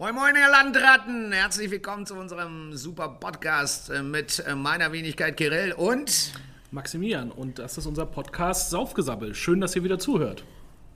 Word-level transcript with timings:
Moin 0.00 0.14
Moin, 0.14 0.36
ihr 0.36 0.48
Landratten! 0.48 1.32
Herzlich 1.32 1.72
willkommen 1.72 2.06
zu 2.06 2.14
unserem 2.14 2.72
super 2.76 3.08
Podcast 3.18 3.90
äh, 3.90 4.00
mit 4.00 4.44
äh, 4.46 4.54
meiner 4.54 4.92
Wenigkeit 4.92 5.36
Kirill 5.36 5.72
und 5.72 6.34
Maximilian. 6.70 7.32
Und 7.32 7.58
das 7.58 7.78
ist 7.78 7.86
unser 7.86 8.06
Podcast 8.06 8.70
Saufgesabbel. 8.70 9.34
Schön, 9.34 9.60
dass 9.60 9.74
ihr 9.74 9.82
wieder 9.82 9.98
zuhört. 9.98 10.44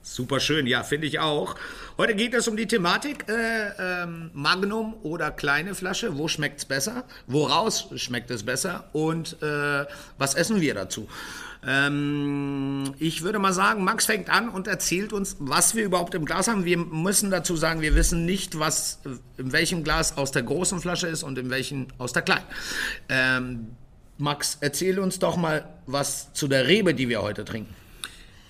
Super 0.04 0.41
schön, 0.41 0.67
ja, 0.67 0.83
finde 0.83 1.07
ich 1.07 1.21
auch. 1.21 1.54
Heute 1.96 2.17
geht 2.17 2.35
es 2.35 2.49
um 2.49 2.56
die 2.56 2.67
Thematik 2.67 3.27
äh, 3.29 4.03
ähm, 4.03 4.31
Magnum 4.35 4.94
oder 5.04 5.31
kleine 5.31 5.76
Flasche. 5.76 6.19
Wo 6.19 6.26
schmeckt 6.26 6.58
es 6.58 6.65
besser? 6.65 7.04
Woraus 7.29 7.87
schmeckt 7.94 8.29
es 8.33 8.43
besser? 8.43 8.88
Und 8.93 9.40
äh, 9.43 9.87
was 10.19 10.35
essen 10.35 10.61
wir 10.61 10.75
dazu? 10.75 11.08
Ähm, 11.65 12.94
ich 12.99 13.22
würde 13.22 13.38
mal 13.38 13.53
sagen, 13.53 13.85
Max 13.85 14.07
fängt 14.07 14.29
an 14.29 14.49
und 14.49 14.67
erzählt 14.67 15.12
uns, 15.12 15.37
was 15.38 15.76
wir 15.76 15.85
überhaupt 15.85 16.16
im 16.16 16.25
Glas 16.25 16.48
haben. 16.48 16.65
Wir 16.65 16.79
müssen 16.79 17.30
dazu 17.30 17.55
sagen, 17.55 17.80
wir 17.80 17.95
wissen 17.95 18.27
nicht, 18.27 18.59
was 18.59 18.98
in 19.37 19.53
welchem 19.53 19.84
Glas 19.84 20.16
aus 20.16 20.33
der 20.33 20.43
großen 20.43 20.80
Flasche 20.80 21.07
ist 21.07 21.23
und 21.23 21.39
in 21.39 21.48
welchem 21.48 21.87
aus 21.98 22.12
der 22.12 22.23
kleinen. 22.23 22.47
Ähm, 23.09 23.77
Max, 24.19 24.59
erzähl 24.61 24.98
uns 24.98 25.21
doch 25.21 25.37
mal 25.37 25.65
was 25.87 26.33
zu 26.33 26.48
der 26.48 26.66
Rebe, 26.66 26.93
die 26.93 27.09
wir 27.09 27.23
heute 27.23 27.45
trinken. 27.45 27.82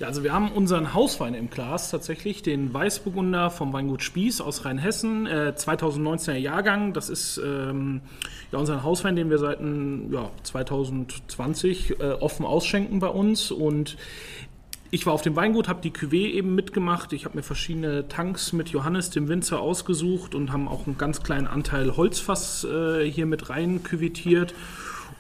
Ja, 0.03 0.09
also 0.09 0.25
wir 0.25 0.33
haben 0.33 0.51
unseren 0.51 0.95
Hauswein 0.95 1.33
im 1.35 1.49
Glas 1.49 1.89
tatsächlich, 1.89 2.43
den 2.43 2.75
Weißburgunder 2.75 3.51
vom 3.51 3.73
Weingut 3.73 4.03
Spieß 4.03 4.41
aus 4.41 4.65
Rheinhessen, 4.65 5.29
äh, 5.29 5.55
2019er 5.57 6.35
Jahrgang. 6.35 6.93
Das 6.93 7.09
ist 7.09 7.39
ähm, 7.39 8.01
ja 8.51 8.59
unser 8.59 8.83
Hauswein, 8.83 9.15
den 9.15 9.31
wir 9.31 9.39
seit 9.39 9.61
ja, 9.61 10.29
2020 10.43 12.01
äh, 12.01 12.15
offen 12.15 12.45
ausschenken 12.45 12.99
bei 12.99 13.07
uns 13.07 13.53
und 13.53 13.97
ich 14.91 15.07
war 15.07 15.13
auf 15.13 15.23
dem 15.23 15.37
Weingut, 15.37 15.69
habe 15.69 15.81
die 15.81 15.93
Cuvée 15.93 16.33
eben 16.33 16.57
mitgemacht. 16.57 17.13
Ich 17.13 17.25
habe 17.25 17.37
mir 17.37 17.45
verschiedene 17.45 18.09
Tanks 18.09 18.53
mit 18.53 18.71
Johannes, 18.71 19.11
dem 19.11 19.29
Winzer, 19.29 19.61
ausgesucht 19.61 20.35
und 20.35 20.53
haben 20.53 20.67
auch 20.67 20.85
einen 20.89 20.99
ganz 20.99 21.23
kleinen 21.23 21.47
Anteil 21.47 21.97
Holzfass 21.97 22.65
äh, 22.65 23.09
hier 23.09 23.27
mit 23.27 23.51
rein 23.51 23.85
küvetiert. 23.85 24.53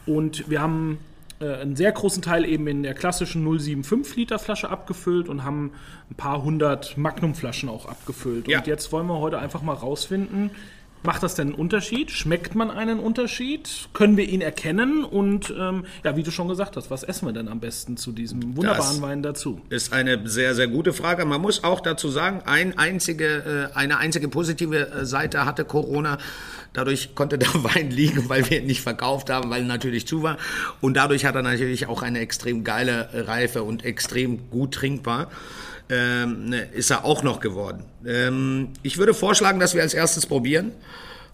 Und 0.06 0.50
wir 0.50 0.60
haben 0.60 0.98
äh, 1.42 1.60
einen 1.60 1.76
sehr 1.76 1.92
großen 1.92 2.22
Teil 2.22 2.44
eben 2.44 2.66
in 2.66 2.82
der 2.82 2.94
klassischen 2.94 3.42
075 3.44 4.16
Liter 4.16 4.38
Flasche 4.38 4.70
abgefüllt 4.70 5.28
und 5.28 5.44
haben 5.44 5.72
ein 6.10 6.14
paar 6.14 6.42
hundert 6.42 6.96
Magnum 6.96 7.34
Flaschen 7.34 7.68
auch 7.68 7.86
abgefüllt. 7.86 8.48
Ja. 8.48 8.58
Und 8.58 8.66
jetzt 8.66 8.92
wollen 8.92 9.06
wir 9.06 9.18
heute 9.18 9.38
einfach 9.38 9.62
mal 9.62 9.74
rausfinden, 9.74 10.50
Macht 11.04 11.22
das 11.24 11.34
denn 11.34 11.48
einen 11.48 11.56
Unterschied? 11.56 12.12
Schmeckt 12.12 12.54
man 12.54 12.70
einen 12.70 13.00
Unterschied? 13.00 13.88
Können 13.92 14.16
wir 14.16 14.28
ihn 14.28 14.40
erkennen? 14.40 15.02
Und 15.04 15.52
ähm, 15.58 15.84
ja, 16.04 16.16
wie 16.16 16.22
du 16.22 16.30
schon 16.30 16.46
gesagt 16.46 16.76
hast, 16.76 16.90
was 16.90 17.02
essen 17.02 17.26
wir 17.26 17.32
denn 17.32 17.48
am 17.48 17.58
besten 17.58 17.96
zu 17.96 18.12
diesem 18.12 18.56
wunderbaren 18.56 18.94
das 18.94 19.02
Wein 19.02 19.22
dazu? 19.22 19.60
Ist 19.68 19.92
eine 19.92 20.28
sehr, 20.28 20.54
sehr 20.54 20.68
gute 20.68 20.92
Frage. 20.92 21.24
Man 21.24 21.40
muss 21.40 21.64
auch 21.64 21.80
dazu 21.80 22.08
sagen, 22.08 22.42
ein 22.44 22.78
einzige, 22.78 23.70
äh, 23.74 23.76
eine 23.76 23.98
einzige 23.98 24.28
positive 24.28 24.90
äh, 24.90 25.04
Seite 25.04 25.44
hatte 25.44 25.64
Corona. 25.64 26.18
Dadurch 26.72 27.16
konnte 27.16 27.36
der 27.36 27.48
Wein 27.54 27.90
liegen, 27.90 28.28
weil 28.28 28.48
wir 28.48 28.60
ihn 28.60 28.66
nicht 28.66 28.82
verkauft 28.82 29.28
haben, 29.28 29.50
weil 29.50 29.62
er 29.62 29.68
natürlich 29.68 30.06
zu 30.06 30.22
war. 30.22 30.38
Und 30.80 30.94
dadurch 30.94 31.24
hat 31.24 31.34
er 31.34 31.42
natürlich 31.42 31.88
auch 31.88 32.02
eine 32.02 32.20
extrem 32.20 32.62
geile 32.62 33.08
Reife 33.12 33.64
und 33.64 33.84
extrem 33.84 34.50
gut 34.50 34.74
trinkbar 34.74 35.30
ähm, 35.92 36.46
ne, 36.46 36.62
ist 36.72 36.90
er 36.90 37.04
auch 37.04 37.22
noch 37.22 37.40
geworden. 37.40 37.84
Ähm, 38.06 38.70
ich 38.82 38.96
würde 38.96 39.12
vorschlagen, 39.12 39.60
dass 39.60 39.74
wir 39.74 39.82
als 39.82 39.92
erstes 39.92 40.24
probieren. 40.24 40.72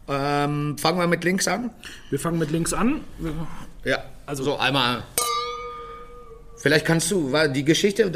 Ähm, 0.09 0.77
fangen 0.78 0.98
wir 0.98 1.06
mit 1.06 1.23
links 1.23 1.47
an. 1.47 1.70
Wir 2.11 2.19
fangen 2.19 2.39
mit 2.39 2.51
links 2.51 2.73
an. 2.73 3.03
Ja, 3.84 4.03
also 4.27 4.42
so 4.42 4.59
einmal 4.59 5.05
Vielleicht 6.61 6.84
kannst 6.84 7.11
du, 7.12 7.33
die 7.55 7.64
Geschichte, 7.64 8.12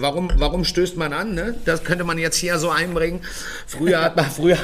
warum, 0.00 0.30
warum 0.36 0.64
stößt 0.64 0.96
man 0.96 1.12
an, 1.12 1.34
ne? 1.34 1.54
das 1.66 1.84
könnte 1.84 2.04
man 2.04 2.16
jetzt 2.16 2.36
hier 2.36 2.58
so 2.58 2.70
einbringen. 2.70 3.20
Früher 3.66 4.02
hat 4.02 4.16
man, 4.16 4.24
früher, 4.30 4.56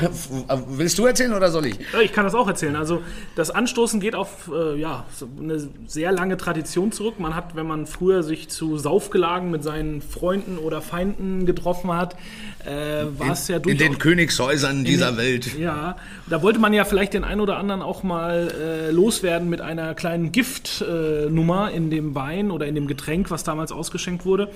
willst 0.68 0.98
du 0.98 1.04
erzählen 1.04 1.34
oder 1.34 1.50
soll 1.50 1.66
ich? 1.66 1.78
Ich 2.02 2.12
kann 2.12 2.24
das 2.24 2.34
auch 2.34 2.48
erzählen. 2.48 2.76
Also 2.76 3.02
das 3.36 3.50
Anstoßen 3.50 4.00
geht 4.00 4.14
auf 4.14 4.50
äh, 4.50 4.78
ja, 4.80 5.04
eine 5.38 5.68
sehr 5.86 6.12
lange 6.12 6.38
Tradition 6.38 6.92
zurück. 6.92 7.20
Man 7.20 7.36
hat, 7.36 7.56
wenn 7.56 7.66
man 7.66 7.86
früher 7.86 8.22
sich 8.22 8.48
zu 8.48 8.78
Saufgelagen 8.78 9.50
mit 9.50 9.62
seinen 9.62 10.00
Freunden 10.00 10.56
oder 10.56 10.80
Feinden 10.80 11.44
getroffen 11.44 11.92
hat, 11.92 12.16
äh, 12.64 13.04
war 13.18 13.32
es 13.32 13.48
ja 13.48 13.58
durchaus... 13.58 13.82
In 13.82 13.92
den 13.92 13.98
Königshäusern 13.98 14.84
dieser 14.84 15.12
den, 15.12 15.18
Welt. 15.18 15.58
Ja, 15.58 15.96
da 16.26 16.42
wollte 16.42 16.58
man 16.58 16.72
ja 16.72 16.84
vielleicht 16.84 17.12
den 17.12 17.24
einen 17.24 17.40
oder 17.40 17.58
anderen 17.58 17.82
auch 17.82 18.02
mal 18.02 18.50
äh, 18.58 18.90
loswerden 18.90 19.50
mit 19.50 19.60
einer 19.60 19.94
kleinen 19.94 20.32
Giftnummer 20.32 21.70
in 21.70 21.90
dem 21.90 22.14
Wein 22.14 22.50
oder 22.50 22.61
oder 22.62 22.68
in 22.68 22.74
dem 22.74 22.86
Getränk, 22.86 23.30
was 23.30 23.44
damals 23.44 23.72
ausgeschenkt 23.72 24.24
wurde. 24.24 24.50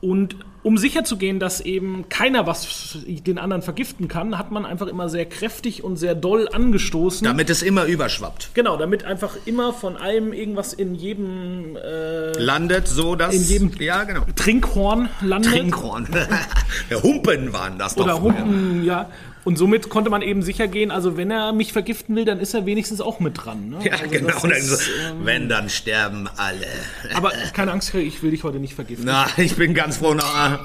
Und 0.00 0.36
um 0.62 0.78
sicherzugehen, 0.78 1.40
dass 1.40 1.60
eben 1.60 2.08
keiner 2.08 2.46
was 2.46 2.98
den 3.04 3.36
anderen 3.36 3.62
vergiften 3.62 4.06
kann, 4.06 4.38
hat 4.38 4.52
man 4.52 4.64
einfach 4.64 4.86
immer 4.86 5.08
sehr 5.08 5.26
kräftig 5.26 5.82
und 5.82 5.96
sehr 5.96 6.14
doll 6.14 6.48
angestoßen. 6.52 7.24
Damit 7.24 7.50
es 7.50 7.62
immer 7.62 7.84
überschwappt. 7.84 8.50
Genau, 8.54 8.76
damit 8.76 9.04
einfach 9.04 9.36
immer 9.44 9.72
von 9.72 9.96
allem 9.96 10.32
irgendwas 10.32 10.72
in 10.72 10.94
jedem 10.94 11.76
äh, 11.76 12.30
landet, 12.40 12.86
so 12.86 13.16
dass 13.16 13.34
in 13.34 13.42
jedem 13.42 13.72
ja, 13.80 14.04
genau. 14.04 14.24
Trinkhorn 14.36 15.08
landet. 15.20 15.52
Trinkhorn. 15.52 16.06
Humpen 17.02 17.52
waren 17.52 17.76
das 17.78 17.96
doch. 17.96 18.04
Oder 18.04 18.18
früher. 18.18 18.38
Humpen, 18.38 18.84
ja. 18.84 19.10
Und 19.48 19.56
somit 19.56 19.88
konnte 19.88 20.10
man 20.10 20.20
eben 20.20 20.42
sicher 20.42 20.68
gehen, 20.68 20.90
also 20.90 21.16
wenn 21.16 21.30
er 21.30 21.54
mich 21.54 21.72
vergiften 21.72 22.14
will, 22.14 22.26
dann 22.26 22.38
ist 22.38 22.52
er 22.52 22.66
wenigstens 22.66 23.00
auch 23.00 23.18
mit 23.18 23.46
dran. 23.46 23.70
Ne? 23.70 23.78
Ja, 23.82 23.92
also 23.92 24.10
genau. 24.10 24.44
Ist, 24.44 24.90
ähm, 25.08 25.24
wenn, 25.24 25.48
dann 25.48 25.70
sterben 25.70 26.28
alle. 26.36 26.66
Aber 27.14 27.32
keine 27.54 27.72
Angst, 27.72 27.94
ich 27.94 28.22
will 28.22 28.30
dich 28.30 28.44
heute 28.44 28.58
nicht 28.58 28.74
vergiften. 28.74 29.06
Na, 29.06 29.26
ich 29.38 29.56
bin 29.56 29.72
ganz 29.72 29.96
froh 29.96 30.14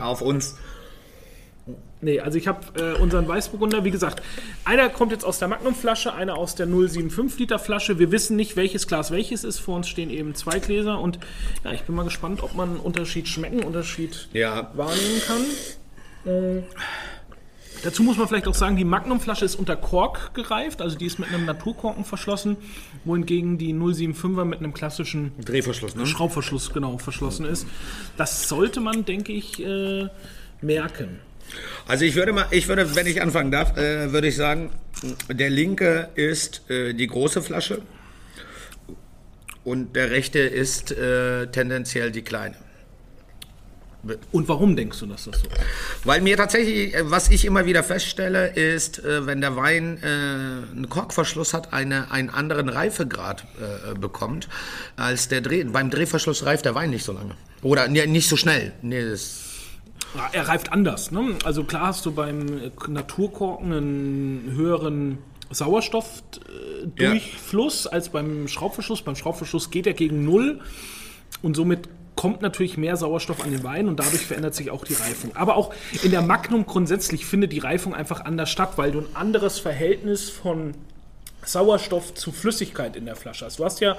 auf 0.02 0.22
uns. 0.22 0.58
Nee, 2.02 2.20
also 2.20 2.38
ich 2.38 2.50
habe 2.50 2.60
äh, 2.78 3.02
unseren 3.02 3.26
Weißburgunder, 3.26 3.86
wie 3.86 3.92
gesagt, 3.92 4.22
einer 4.66 4.90
kommt 4.90 5.14
jetzt 5.14 5.24
aus 5.24 5.40
der 5.40 5.48
Magnumflasche, 5.48 6.14
einer 6.14 6.36
aus 6.36 6.56
der 6.56 6.68
075 6.68 7.40
Liter 7.40 7.60
Flasche. 7.60 8.00
Wir 8.00 8.12
wissen 8.12 8.36
nicht, 8.36 8.58
welches 8.58 8.88
Glas 8.88 9.12
welches 9.12 9.46
ist. 9.46 9.60
Vor 9.60 9.78
uns 9.78 9.88
stehen 9.88 10.10
eben 10.10 10.36
zwei 10.36 10.60
Gläser 10.60 11.00
und 11.00 11.20
ja, 11.64 11.72
ich 11.72 11.84
bin 11.84 11.96
mal 11.96 12.04
gespannt, 12.04 12.44
ob 12.44 12.54
man 12.54 12.72
einen 12.72 12.80
Unterschied 12.80 13.30
schmecken, 13.30 13.64
Unterschied 13.64 14.28
ja. 14.34 14.72
wahrnehmen 14.76 15.22
kann. 15.26 15.46
Äh, 16.26 16.64
Dazu 17.84 18.02
muss 18.04 18.18
man 18.18 18.28
vielleicht 18.28 18.48
auch 18.48 18.56
sagen, 18.56 18.78
die 18.78 18.86
Magnumflasche 18.86 19.44
ist 19.44 19.56
unter 19.56 19.76
Kork 19.76 20.34
gereift, 20.34 20.82
also 20.82 20.98
die 20.98 21.06
ist 21.06 21.20
mit 21.20 21.30
einem 21.30 21.46
Naturkorken 21.46 22.06
verschlossen, 22.06 22.56
wohingegen 23.04 23.58
die 23.58 23.74
075er 23.74 24.46
mit 24.46 24.60
einem 24.60 24.74
klassischen 24.74 25.34
Drehverschluss, 25.44 25.96
ne? 25.96 26.06
Schraubverschluss 26.06 26.72
genau 26.72 26.98
verschlossen 26.98 27.46
ist. 27.46 27.68
Das 28.16 28.48
sollte 28.48 28.80
man, 28.80 29.04
denke 29.04 29.34
ich, 29.34 29.62
äh, 29.64 30.08
merken. 30.62 31.20
Also 31.86 32.06
ich 32.06 32.16
würde 32.16 32.32
mal, 32.32 32.46
ich 32.52 32.68
würde, 32.70 32.96
wenn 32.96 33.06
ich 33.06 33.22
anfangen 33.22 33.52
darf, 33.52 33.78
äh, 33.78 34.14
würde 34.14 34.28
ich 34.28 34.36
sagen, 34.38 34.72
der 35.30 35.50
linke 35.50 36.10
ist 36.16 36.70
äh, 36.70 36.94
die 36.94 37.08
große 37.08 37.42
Flasche 37.42 37.82
und 39.66 39.96
der 39.96 40.12
rechte 40.12 40.40
ist 40.40 40.92
äh, 40.92 41.48
tendenziell 41.48 42.12
die 42.12 42.22
kleine. 42.22 42.56
Und 44.32 44.50
warum 44.50 44.76
denkst 44.76 45.00
du, 45.00 45.06
dass 45.06 45.26
das 45.26 45.40
so 45.40 45.48
ist? 45.48 45.58
Weil 46.04 46.22
mir 46.22 46.36
tatsächlich, 46.36 46.94
äh, 46.94 47.10
was 47.10 47.30
ich 47.30 47.46
immer 47.46 47.66
wieder 47.66 47.84
feststelle, 47.84 48.48
ist, 48.48 49.04
äh, 49.04 49.26
wenn 49.26 49.40
der 49.40 49.56
Wein 49.56 49.98
äh, 50.04 50.08
einen 50.08 50.90
Korkverschluss 50.90 51.54
hat, 51.54 51.74
eine, 51.74 52.12
einen 52.12 52.30
anderen 52.30 52.70
Reifegrad 52.70 53.46
bekommt, 54.00 54.50
als 54.96 55.28
der 55.28 55.42
Dreh. 55.42 55.64
Beim 55.64 55.90
Drehverschluss 55.90 56.46
reift 56.46 56.66
der 56.66 56.76
Wein 56.76 56.90
nicht 56.90 57.06
so 57.06 57.14
lange. 57.14 57.36
Oder 57.62 57.88
nicht 57.88 58.28
so 58.28 58.36
schnell. 58.36 58.74
Nee, 58.82 59.10
das 59.10 59.44
er 60.32 60.48
reift 60.48 60.72
anders. 60.72 61.10
Ne? 61.12 61.36
Also 61.44 61.64
klar 61.64 61.88
hast 61.88 62.06
du 62.06 62.12
beim 62.12 62.72
Naturkorken 62.88 63.74
einen 63.74 64.52
höheren 64.56 65.18
Sauerstoffdurchfluss 65.50 67.86
ja. 67.86 67.92
als 67.92 68.10
beim 68.10 68.48
Schraubverschluss. 68.48 69.02
Beim 69.02 69.16
Schraubverschluss 69.16 69.72
geht 69.72 69.88
er 69.88 69.94
gegen 69.94 70.24
Null 70.24 70.62
und 71.42 71.56
somit 71.56 71.90
kommt 72.24 72.42
natürlich 72.42 72.78
mehr 72.78 72.96
Sauerstoff 72.96 73.44
an 73.44 73.52
den 73.52 73.66
Wein 73.66 73.90
und 73.90 74.00
dadurch 74.00 74.26
verändert 74.26 74.56
sich 74.56 74.72
auch 74.72 74.86
die 74.86 74.94
Reifung. 74.94 75.36
Aber 75.36 75.58
auch 75.58 75.74
in 76.04 76.12
der 76.12 76.22
Magnum 76.22 76.66
grundsätzlich 76.66 77.26
findet 77.26 77.52
die 77.52 77.60
Reifung 77.60 77.94
einfach 77.94 78.24
anders 78.24 78.50
statt, 78.50 78.78
weil 78.78 78.94
du 78.94 79.00
ein 79.00 79.14
anderes 79.14 79.60
Verhältnis 79.60 80.30
von 80.30 80.74
Sauerstoff 81.44 82.14
zu 82.14 82.32
Flüssigkeit 82.32 82.96
in 82.96 83.04
der 83.04 83.18
Flasche 83.18 83.44
hast. 83.44 83.60
Du 83.60 83.66
hast 83.66 83.82
ja, 83.82 83.98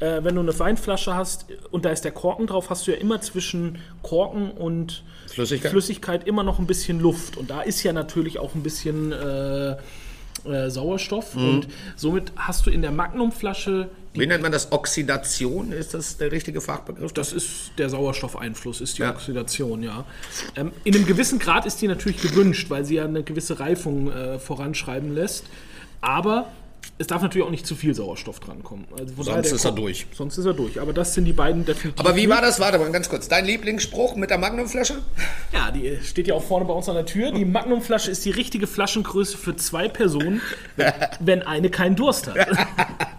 äh, 0.00 0.24
wenn 0.24 0.36
du 0.36 0.40
eine 0.40 0.58
Weinflasche 0.58 1.14
hast 1.14 1.44
und 1.70 1.84
da 1.84 1.90
ist 1.90 2.06
der 2.06 2.12
Korken 2.12 2.46
drauf, 2.46 2.70
hast 2.70 2.86
du 2.86 2.92
ja 2.92 2.96
immer 2.96 3.20
zwischen 3.20 3.78
Korken 4.02 4.52
und 4.52 5.02
Flüssigkeit, 5.26 5.70
Flüssigkeit 5.70 6.26
immer 6.26 6.44
noch 6.44 6.58
ein 6.58 6.66
bisschen 6.66 6.98
Luft. 6.98 7.36
Und 7.36 7.50
da 7.50 7.60
ist 7.60 7.82
ja 7.82 7.92
natürlich 7.92 8.38
auch 8.38 8.54
ein 8.54 8.62
bisschen 8.62 9.12
äh, 9.12 9.76
äh, 10.50 10.70
Sauerstoff. 10.70 11.34
Mhm. 11.34 11.48
Und 11.48 11.68
somit 11.96 12.32
hast 12.36 12.66
du 12.66 12.70
in 12.70 12.82
der 12.82 12.90
Magnumflasche. 12.90 13.88
Wie 14.14 14.26
nennt 14.26 14.42
man 14.42 14.52
das? 14.52 14.72
Oxidation? 14.72 15.72
Ist 15.72 15.94
das 15.94 16.16
der 16.16 16.32
richtige 16.32 16.60
Fachbegriff? 16.60 17.12
Das 17.12 17.32
ist 17.32 17.72
der 17.78 17.90
Sauerstoffeinfluss, 17.90 18.80
ist 18.80 18.98
die 18.98 19.02
ja. 19.02 19.10
Oxidation, 19.10 19.82
ja. 19.82 20.04
Ähm, 20.56 20.72
in 20.84 20.94
einem 20.94 21.06
gewissen 21.06 21.38
Grad 21.38 21.66
ist 21.66 21.82
die 21.82 21.88
natürlich 21.88 22.22
gewünscht, 22.22 22.70
weil 22.70 22.84
sie 22.84 22.96
ja 22.96 23.04
eine 23.04 23.22
gewisse 23.22 23.60
Reifung 23.60 24.10
äh, 24.10 24.38
voranschreiben 24.38 25.14
lässt. 25.14 25.44
Aber 26.00 26.46
es 26.98 27.06
darf 27.06 27.22
natürlich 27.22 27.46
auch 27.46 27.50
nicht 27.50 27.66
zu 27.66 27.74
viel 27.74 27.94
Sauerstoff 27.94 28.40
drankommen. 28.40 28.86
Also 28.98 29.22
Sonst 29.22 29.52
ist 29.52 29.64
er 29.64 29.72
durch. 29.72 30.06
Sonst 30.12 30.38
ist 30.38 30.46
er 30.46 30.54
durch. 30.54 30.80
Aber 30.80 30.92
das 30.92 31.14
sind 31.14 31.24
die 31.24 31.32
beiden 31.32 31.64
definitiv. 31.64 32.00
Aber 32.00 32.16
wie 32.16 32.28
war 32.28 32.40
das? 32.40 32.60
Warte 32.60 32.78
mal 32.78 32.90
ganz 32.90 33.08
kurz. 33.08 33.28
Dein 33.28 33.44
Lieblingsspruch 33.44 34.16
mit 34.16 34.30
der 34.30 34.38
Magnumflasche? 34.38 35.02
Ja, 35.52 35.70
die 35.70 35.98
steht 36.02 36.26
ja 36.26 36.34
auch 36.34 36.42
vorne 36.42 36.66
bei 36.66 36.74
uns 36.74 36.88
an 36.88 36.94
der 36.94 37.06
Tür. 37.06 37.32
Die 37.32 37.44
Magnumflasche 37.44 38.10
ist 38.10 38.24
die 38.24 38.30
richtige 38.30 38.66
Flaschengröße 38.66 39.36
für 39.36 39.56
zwei 39.56 39.88
Personen, 39.88 40.40
wenn 41.20 41.42
eine 41.42 41.70
keinen 41.70 41.96
Durst 41.96 42.26
hat. 42.26 42.36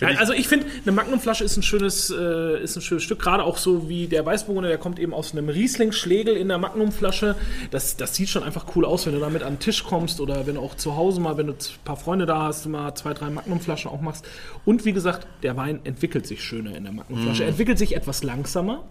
Also 0.00 0.32
ich 0.32 0.48
finde, 0.48 0.66
eine 0.82 0.92
Magnumflasche 0.92 1.44
ist 1.44 1.56
ein 1.56 1.62
schönes, 1.62 2.10
äh, 2.10 2.62
ist 2.62 2.76
ein 2.76 2.82
schönes 2.82 3.02
Stück. 3.02 3.20
Gerade 3.20 3.44
auch 3.44 3.56
so 3.56 3.88
wie 3.88 4.06
der 4.06 4.24
Weißburgunder, 4.24 4.68
der 4.68 4.78
kommt 4.78 4.98
eben 4.98 5.12
aus 5.12 5.32
einem 5.32 5.48
Riesling-Schlegel 5.48 6.36
in 6.36 6.48
der 6.48 6.58
Magnumflasche. 6.58 7.36
Das, 7.70 7.96
das 7.96 8.14
sieht 8.14 8.28
schon 8.28 8.42
einfach 8.42 8.66
cool 8.76 8.84
aus, 8.84 9.06
wenn 9.06 9.14
du 9.14 9.20
damit 9.20 9.42
an 9.42 9.54
den 9.54 9.58
Tisch 9.60 9.84
kommst 9.84 10.20
oder 10.20 10.46
wenn 10.46 10.54
du 10.54 10.60
auch 10.60 10.76
zu 10.76 10.96
Hause 10.96 11.20
mal, 11.20 11.36
wenn 11.36 11.48
du 11.48 11.52
ein 11.52 11.84
paar 11.84 11.96
Freunde 11.96 12.26
da 12.26 12.42
hast, 12.44 12.66
mal 12.66 12.94
zwei, 12.94 13.14
drei 13.14 13.30
Magnumflaschen 13.30 13.90
auch 13.90 14.00
machst. 14.00 14.26
Und 14.64 14.84
wie 14.84 14.92
gesagt, 14.92 15.26
der 15.42 15.56
Wein 15.56 15.80
entwickelt 15.84 16.26
sich 16.26 16.42
schöner 16.42 16.76
in 16.76 16.84
der 16.84 16.92
Magnumflasche. 16.92 17.42
Er 17.44 17.48
entwickelt 17.50 17.78
sich 17.78 17.96
etwas 17.96 18.22
langsamer, 18.22 18.84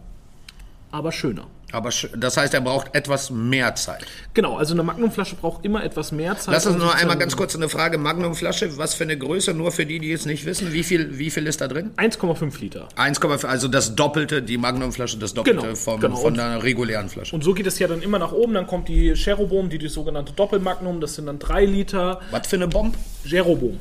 aber 0.92 1.12
schöner. 1.12 1.48
Aber 1.74 1.90
das 2.16 2.38
heißt, 2.38 2.54
er 2.54 2.62
braucht 2.62 2.96
etwas 2.96 3.30
mehr 3.30 3.76
Zeit. 3.76 4.06
Genau, 4.34 4.56
also 4.56 4.74
eine 4.74 4.84
Magnumflasche 4.84 5.36
braucht 5.36 5.66
immer 5.66 5.84
etwas 5.84 6.14
mehr 6.14 6.38
Zeit. 6.38 6.54
Lass 6.54 6.66
uns 6.66 6.76
um 6.78 6.84
nur 6.84 6.96
einmal 6.96 7.18
ganz 7.18 7.36
kurz 7.36 7.56
eine 7.58 7.68
Frage. 7.68 7.98
Magnumflasche, 7.98 8.78
was 8.78 8.94
für 8.94 9.04
eine 9.04 9.18
Größe? 9.18 9.54
Nur 9.54 9.74
für 9.74 9.86
die, 9.86 10.00
die 10.00 10.14
es 10.14 10.26
nicht 10.26 10.46
wissen. 10.46 10.72
Wie 10.72 10.84
viel, 10.84 11.20
wie 11.20 11.30
viel 11.30 11.46
ist 11.46 11.60
da 11.60 11.68
drin? 11.68 11.92
1,5 11.98 12.62
Liter. 12.62 12.88
1,5, 12.96 13.46
also 13.46 13.68
das 13.68 13.96
Doppelte, 13.96 14.42
die 14.42 14.58
Magnumflasche, 14.58 15.18
das 15.18 15.34
Doppelte 15.34 15.60
Genau, 15.62 15.76
vom, 15.76 16.00
genau. 16.00 16.16
von 16.16 16.40
einer 16.40 16.64
regulären 16.64 17.10
Flasche. 17.10 17.36
Und 17.36 17.44
so 17.44 17.54
geht 17.54 17.68
es 17.68 17.80
ja 17.80 17.90
dann 17.90 18.02
immer 18.02 18.18
nach 18.18 18.32
oben. 18.32 18.54
Dann 18.54 18.66
kommt 18.66 18.88
die 18.88 19.14
Cherobom, 19.16 19.70
die, 19.70 19.78
die 19.78 19.90
sogenannte 19.90 20.32
Doppelmagnum. 20.32 21.02
Das 21.02 21.16
sind 21.16 21.26
dann 21.26 21.38
3 21.40 21.66
Liter. 21.66 22.22
Was 22.32 22.48
für 22.48 22.56
eine 22.56 22.70
Bomb? 22.70 22.96
Cherobom. 23.26 23.78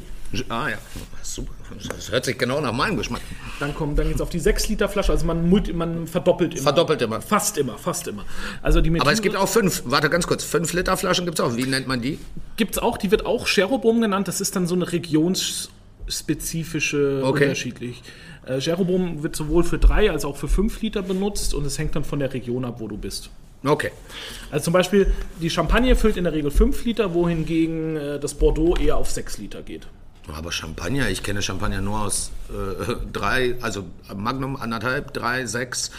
Ah 0.48 0.68
ja, 0.70 0.76
super. 1.22 1.52
Das 1.96 2.10
hört 2.10 2.24
sich 2.24 2.36
genau 2.36 2.60
nach 2.60 2.72
meinem 2.72 2.96
Geschmack. 2.96 3.20
Dann 3.58 3.74
kommt 3.74 3.98
dann 3.98 4.08
jetzt 4.08 4.20
auf 4.20 4.28
die 4.28 4.38
6 4.38 4.68
Liter 4.68 4.88
Flasche. 4.88 5.12
Also 5.12 5.24
man, 5.26 5.48
man 5.74 6.06
verdoppelt 6.06 6.54
immer. 6.54 6.62
Verdoppelt 6.62 7.00
immer. 7.02 7.20
Fast 7.22 7.56
immer, 7.58 7.78
fast 7.78 8.06
immer. 8.06 8.24
Also 8.62 8.80
die 8.80 9.00
Aber 9.00 9.12
es 9.12 9.22
gibt 9.22 9.36
auch 9.36 9.48
fünf, 9.48 9.82
warte 9.86 10.10
ganz 10.10 10.26
kurz, 10.26 10.44
fünf 10.44 10.72
Liter 10.72 10.96
Flaschen 10.96 11.24
gibt 11.24 11.38
es 11.38 11.44
auch. 11.44 11.56
Wie 11.56 11.64
nennt 11.64 11.86
man 11.86 12.00
die? 12.02 12.18
gibt's 12.56 12.78
auch, 12.78 12.96
die 12.98 13.10
wird 13.10 13.26
auch 13.26 13.46
Cherobom 13.46 14.00
genannt. 14.00 14.28
Das 14.28 14.40
ist 14.40 14.56
dann 14.56 14.66
so 14.66 14.74
eine 14.74 14.90
regionsspezifische 14.92 17.22
Okay. 17.24 17.44
unterschiedlich. 17.44 18.02
Äh, 18.46 18.60
Cherobom 18.60 19.22
wird 19.22 19.36
sowohl 19.36 19.64
für 19.64 19.78
3 19.78 20.10
als 20.10 20.24
auch 20.24 20.36
für 20.36 20.48
5 20.48 20.80
Liter 20.82 21.02
benutzt 21.02 21.54
und 21.54 21.64
es 21.66 21.78
hängt 21.78 21.94
dann 21.96 22.04
von 22.04 22.18
der 22.18 22.32
Region 22.32 22.64
ab, 22.64 22.76
wo 22.78 22.88
du 22.88 22.96
bist. 22.96 23.30
Okay. 23.64 23.90
Also 24.50 24.64
zum 24.64 24.72
Beispiel, 24.74 25.12
die 25.40 25.50
Champagne 25.50 25.96
füllt 25.96 26.16
in 26.16 26.24
der 26.24 26.32
Regel 26.32 26.50
5 26.50 26.84
Liter, 26.84 27.14
wohingegen 27.14 27.96
äh, 27.96 28.18
das 28.20 28.34
Bordeaux 28.34 28.76
eher 28.76 28.96
auf 28.96 29.10
6 29.10 29.38
Liter 29.38 29.62
geht. 29.62 29.86
Aber 30.34 30.50
Champagner, 30.52 31.08
ich 31.08 31.22
kenne 31.22 31.40
Champagner 31.42 31.80
nur 31.80 32.00
aus 32.00 32.30
äh, 32.50 32.94
drei, 33.12 33.56
also 33.62 33.84
Magnum 34.14 34.56
anderthalb, 34.56 35.12
drei, 35.12 35.46
sechs, 35.46 35.90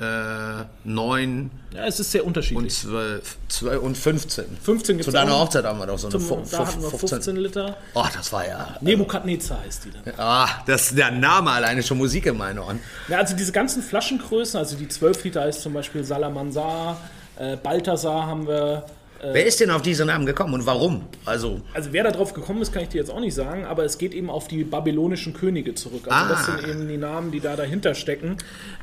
äh, 0.00 0.64
neun 0.84 1.50
Ja, 1.74 1.86
es 1.86 1.98
ist 1.98 2.12
sehr 2.12 2.22
und 2.22 2.28
unterschiedlich. 2.28 2.72
zwölf, 2.74 3.36
zwölf 3.48 3.82
und 3.82 3.96
15. 3.98 4.44
15 4.62 4.96
gibt's 4.96 5.06
Zu 5.06 5.10
deiner 5.12 5.34
auch. 5.34 5.46
Hochzeit 5.46 5.64
haben 5.64 5.78
wir 5.80 5.86
doch 5.86 5.98
so 5.98 6.08
eine 6.08 6.18
Zum, 6.18 6.42
da 6.50 6.58
hatten 6.66 6.82
wir 6.82 6.90
fu- 6.90 6.98
15 6.98 7.36
Liter. 7.36 7.76
Oh, 7.94 8.04
das 8.14 8.32
war 8.32 8.46
ja. 8.46 8.76
Nebukadnezar 8.80 9.60
heißt 9.60 9.84
die 9.86 9.90
dann. 9.90 10.14
Ah, 10.18 10.48
das 10.66 10.94
der 10.94 11.10
Name 11.10 11.50
alleine 11.50 11.82
schon 11.82 11.98
Musik 11.98 12.26
in 12.26 12.36
meinen 12.36 12.60
Ohren. 12.60 12.78
Ja, 13.08 13.18
also 13.18 13.34
diese 13.36 13.50
ganzen 13.52 13.82
Flaschengrößen, 13.82 14.58
also 14.58 14.76
die 14.76 14.86
12 14.88 15.24
Liter 15.24 15.48
ist 15.48 15.62
zum 15.62 15.72
Beispiel 15.72 16.04
Salamansar, 16.04 17.00
äh, 17.36 17.56
Balthasar 17.56 18.26
haben 18.26 18.46
wir. 18.46 18.84
Wer 19.20 19.46
ist 19.46 19.58
denn 19.60 19.70
auf 19.70 19.82
diese 19.82 20.04
Namen 20.04 20.26
gekommen 20.26 20.54
und 20.54 20.64
warum? 20.66 21.06
Also, 21.24 21.60
Also 21.74 21.92
wer 21.92 22.04
da 22.04 22.10
drauf 22.12 22.34
gekommen 22.34 22.62
ist, 22.62 22.72
kann 22.72 22.82
ich 22.84 22.88
dir 22.90 22.98
jetzt 22.98 23.10
auch 23.10 23.20
nicht 23.20 23.34
sagen, 23.34 23.64
aber 23.64 23.84
es 23.84 23.98
geht 23.98 24.14
eben 24.14 24.30
auf 24.30 24.46
die 24.48 24.62
babylonischen 24.64 25.32
Könige 25.34 25.74
zurück. 25.74 26.06
Also 26.08 26.28
das 26.34 26.48
Ah. 26.48 26.56
sind 26.58 26.68
eben 26.68 26.86
die 26.88 26.96
Namen, 26.98 27.32
die 27.32 27.40
da 27.40 27.56
dahinter 27.56 27.94
stecken. 27.94 28.36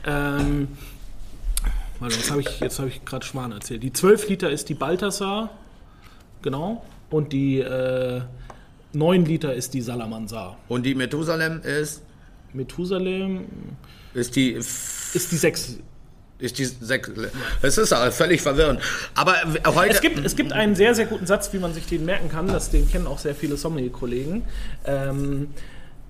Ähm, 0.06 0.68
warte, 2.00 2.18
was 2.20 2.30
habe 2.32 2.42
ich, 2.42 2.60
jetzt 2.60 2.80
habe 2.80 2.90
ich 2.90 3.06
gerade 3.06 3.26
Schwan 3.26 3.52
erzählt. 3.54 3.82
Die 3.84 3.94
12 3.94 4.28
Liter 4.28 4.50
ist 4.50 4.68
die 4.70 4.74
Balthasar, 4.74 5.52
genau, 6.42 6.84
und 7.10 7.32
die 7.32 7.60
äh, 7.60 8.22
9 8.94 9.26
Liter 9.26 9.54
ist 9.54 9.74
die 9.74 9.82
Salamansar. 9.82 10.58
und 10.68 10.84
die 10.86 10.96
Methusalem 10.96 11.62
ist, 11.62 12.02
Methusalem 12.54 13.46
ist 14.14 14.36
die 14.36 14.52
ist 14.52 15.14
die 15.32 15.36
6 15.38 15.80
ist 16.40 16.58
die 16.58 16.66
sechs. 16.66 17.10
Es 17.62 17.78
ist 17.78 17.94
völlig 18.12 18.42
verwirrend. 18.42 18.82
Aber 19.16 19.36
heute. 19.68 19.94
Es 19.94 20.02
gibt, 20.02 20.26
es 20.26 20.36
gibt 20.36 20.52
einen 20.54 20.76
sehr, 20.76 20.94
sehr 20.96 21.06
guten 21.06 21.26
Satz, 21.26 21.54
wie 21.54 21.60
man 21.60 21.74
sich 21.74 21.86
den 21.86 22.06
merken 22.06 22.30
kann. 22.30 22.48
Das, 22.48 22.72
den 22.72 22.90
kennen 22.90 23.08
auch 23.08 23.20
sehr 23.20 23.36
viele 23.36 23.58
Sommelier-Kollegen. 23.58 24.46
Ähm, 24.86 25.50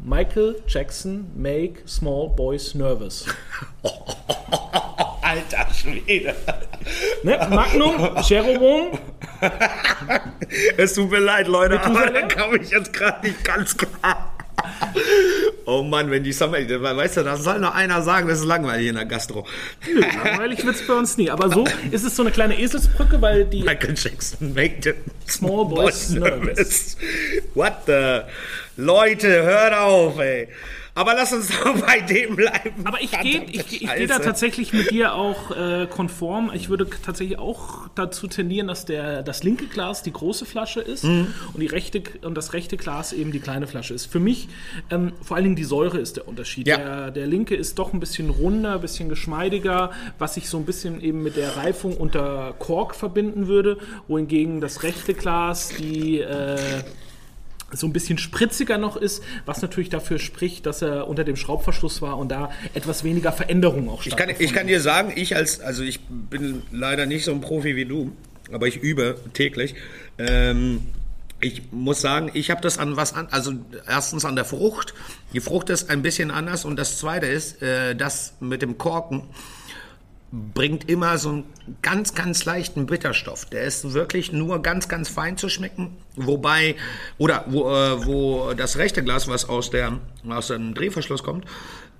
Michael 0.04 0.56
Jackson 0.68 1.31
make 1.36 1.88
small 1.88 2.30
boys 2.30 2.75
nervous. 2.75 3.25
Alter 5.22 5.74
Schwede. 5.74 6.36
Ne? 7.24 7.48
Magnum, 7.50 8.22
Cherubim, 8.22 9.00
Es 10.77 10.94
tut 10.94 11.10
mir 11.10 11.19
leid, 11.19 11.48
Leute, 11.48 11.81
aber 11.81 12.10
da 12.10 12.22
kam 12.24 12.56
ich 12.56 12.69
jetzt 12.69 12.94
gerade 12.94 13.25
nicht 13.27 13.44
ganz 13.44 13.75
klar. 13.75 14.35
Oh 15.66 15.82
Mann, 15.82 16.12
wenn 16.12 16.24
die 16.24 16.32
Summer, 16.32 16.58
weißt 16.58 17.18
du, 17.18 17.24
das 17.24 17.44
soll 17.44 17.60
noch 17.60 17.74
einer 17.74 18.02
sagen, 18.04 18.28
das 18.28 18.40
ist 18.40 18.46
langweilig 18.46 18.88
in 18.88 18.96
der 18.96 19.06
Gastro. 19.06 19.48
langweilig 20.24 20.64
wird 20.64 20.76
es 20.76 20.86
bei 20.86 20.94
uns 20.94 21.18
nie. 21.18 21.32
Aber 21.32 21.50
so 21.50 21.66
ist 21.92 22.04
es 22.06 22.16
so 22.16 22.22
eine 22.22 22.32
kleine 22.32 22.60
Eselsbrücke, 22.60 23.20
weil 23.22 23.46
die 23.46 23.64
Michael 23.64 23.96
Jackson 23.98 24.54
make 24.54 24.78
the 24.84 24.94
Small 25.28 25.66
boys 25.66 26.10
nervous. 26.12 26.98
What 27.56 27.74
the? 27.88 28.22
Leute, 28.78 29.44
hört 29.44 29.74
auf, 29.74 30.20
ey. 30.20 30.50
Aber 30.96 31.14
lass 31.14 31.34
uns 31.34 31.50
doch 31.64 31.78
bei 31.86 32.00
dem 32.00 32.38
bleiben. 32.38 32.86
Aber 32.86 33.02
ich 33.02 33.12
gehe 33.20 33.44
ich, 33.44 33.82
ich 33.84 33.94
geh 33.94 34.08
da 34.08 34.20
tatsächlich 34.20 34.72
mit 34.72 34.92
dir 34.92 35.14
auch 35.14 35.52
äh, 35.52 35.88
konform. 35.88 36.52
Ich 36.54 36.70
würde 36.70 36.88
tatsächlich 36.90 37.38
auch 37.38 37.90
dazu 37.96 38.28
tendieren, 38.28 38.68
dass 38.68 38.86
der, 38.86 39.22
das 39.22 39.44
linke 39.44 39.66
Glas 39.68 40.04
die 40.04 40.14
große 40.14 40.46
Flasche 40.46 40.80
ist 40.80 41.04
Mhm. 41.04 41.28
und, 41.54 41.60
die 41.60 41.68
rechte, 41.68 42.02
und 42.22 42.36
das 42.36 42.54
rechte 42.54 42.78
Glas 42.78 43.12
eben 43.12 43.32
die 43.34 43.42
kleine 43.42 43.68
Flasche 43.68 43.94
ist. 43.94 44.06
Für 44.06 44.22
mich 44.22 44.48
ähm, 44.90 45.12
vor 45.22 45.36
allen 45.36 45.44
Dingen 45.44 45.56
die 45.58 45.66
Säure 45.66 45.98
ist 46.00 46.16
der 46.16 46.28
Unterschied. 46.30 46.66
Ja. 46.68 46.78
Der, 46.78 47.12
der 47.12 47.28
linke 47.28 47.56
ist 47.56 47.78
doch 47.78 47.92
ein 47.94 48.00
bisschen 48.00 48.30
runder, 48.30 48.76
ein 48.76 48.82
bisschen 48.82 49.10
geschmeidiger, 49.10 49.92
was 50.18 50.38
ich 50.38 50.48
so 50.48 50.58
ein 50.58 50.66
bisschen 50.66 51.02
eben 51.02 51.22
mit 51.24 51.36
der 51.36 51.58
Reifung 51.58 51.98
unter 51.98 52.56
Kork 52.58 52.96
verbinden 52.96 53.48
würde, 53.48 53.78
wohingegen 54.08 54.62
das 54.62 54.84
rechte 54.84 55.14
Glas 55.14 55.70
die... 55.78 56.20
Äh, 56.22 56.58
so 57.75 57.88
ein 57.88 57.94
bisschen 57.94 58.18
spritziger 58.18 58.77
noch 58.77 58.95
ist, 58.95 59.24
was 59.45 59.62
natürlich 59.62 59.89
dafür 59.89 60.19
spricht, 60.19 60.66
dass 60.66 60.81
er 60.81 61.07
unter 61.07 61.24
dem 61.24 61.36
Schraubverschluss 61.36 62.01
war 62.01 62.18
und 62.18 62.30
da 62.30 62.51
etwas 62.74 63.04
weniger 63.04 63.31
Veränderung 63.31 63.89
auch 63.89 64.06
Ich 64.06 64.16
kann, 64.16 64.30
ich 64.38 64.54
kann 64.54 64.68
dir 64.68 64.81
sagen, 64.81 65.13
ich 65.16 65.36
als, 65.36 65.60
also 65.60 65.83
ich 65.83 66.00
bin 66.01 66.63
leider 66.72 67.06
nicht 67.06 67.25
so 67.25 67.31
ein 67.31 67.42
Profi 67.42 67.75
wie 67.75 67.86
du, 67.86 68.12
aber 68.51 68.68
ich 68.68 68.77
übe 68.77 69.19
täglich. 69.33 69.75
Ähm, 70.18 70.81
ich 71.42 71.72
muss 71.72 72.01
sagen, 72.01 72.31
ich 72.33 72.50
habe 72.50 72.62
das 72.62 72.77
an 72.77 72.95
was 72.95 73.13
an, 73.13 73.27
also 73.31 73.53
erstens 73.88 74.25
an 74.25 74.36
der 74.36 74.46
Frucht. 74.46 74.94
Die 75.34 75.41
Frucht 75.41 75.70
ist 75.70 75.89
ein 75.89 76.01
bisschen 76.01 76.32
anders 76.32 76.65
und 76.65 76.77
das 76.77 76.98
zweite 76.98 77.25
ist, 77.25 77.62
äh, 77.62 77.96
das 77.96 78.34
mit 78.39 78.62
dem 78.62 78.77
Korken 78.77 79.24
bringt 80.32 80.89
immer 80.89 81.17
so 81.17 81.29
einen 81.29 81.44
ganz, 81.82 82.13
ganz 82.13 82.44
leichten 82.46 82.88
Bitterstoff. 82.88 83.46
Der 83.46 83.63
ist 83.63 83.94
wirklich 83.94 84.32
nur 84.34 84.62
ganz, 84.62 84.89
ganz 84.89 85.08
fein 85.08 85.38
zu 85.38 85.48
schmecken. 85.50 85.96
Wobei, 86.15 86.75
oder 87.17 87.46
wo, 87.48 87.70
äh, 87.72 88.05
wo 88.05 88.53
das 88.53 88.77
rechte 88.77 89.03
Glas, 89.03 89.27
was 89.27 89.48
aus, 89.48 89.70
der, 89.70 90.00
aus 90.27 90.48
dem 90.48 90.74
Drehverschluss 90.74 91.24
kommt, 91.24 91.46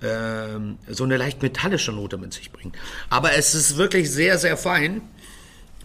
ähm, 0.02 0.76
so 0.88 1.04
eine 1.04 1.16
leicht 1.16 1.40
metallische 1.42 1.92
Note 1.92 2.18
mit 2.18 2.34
sich 2.34 2.52
bringt. 2.52 2.76
Aber 3.08 3.32
es 3.34 3.54
ist 3.54 3.76
wirklich 3.78 4.10
sehr, 4.10 4.36
sehr 4.38 4.56
fein. 4.58 5.00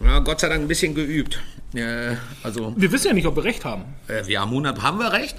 Ja, 0.04 0.18
Gott 0.18 0.40
sei 0.40 0.48
Dank 0.48 0.62
ein 0.62 0.68
bisschen 0.68 0.94
geübt. 0.94 1.40
Äh, 1.74 2.16
also, 2.42 2.74
Wir 2.76 2.92
wissen 2.92 3.06
ja 3.08 3.14
nicht, 3.14 3.26
ob 3.26 3.36
wir 3.36 3.44
recht 3.44 3.64
haben. 3.64 3.84
äh, 4.08 4.26
wir 4.26 4.40
haben 4.40 4.50
100, 4.50 4.82
haben 4.82 4.98
wir 4.98 5.12
recht? 5.12 5.36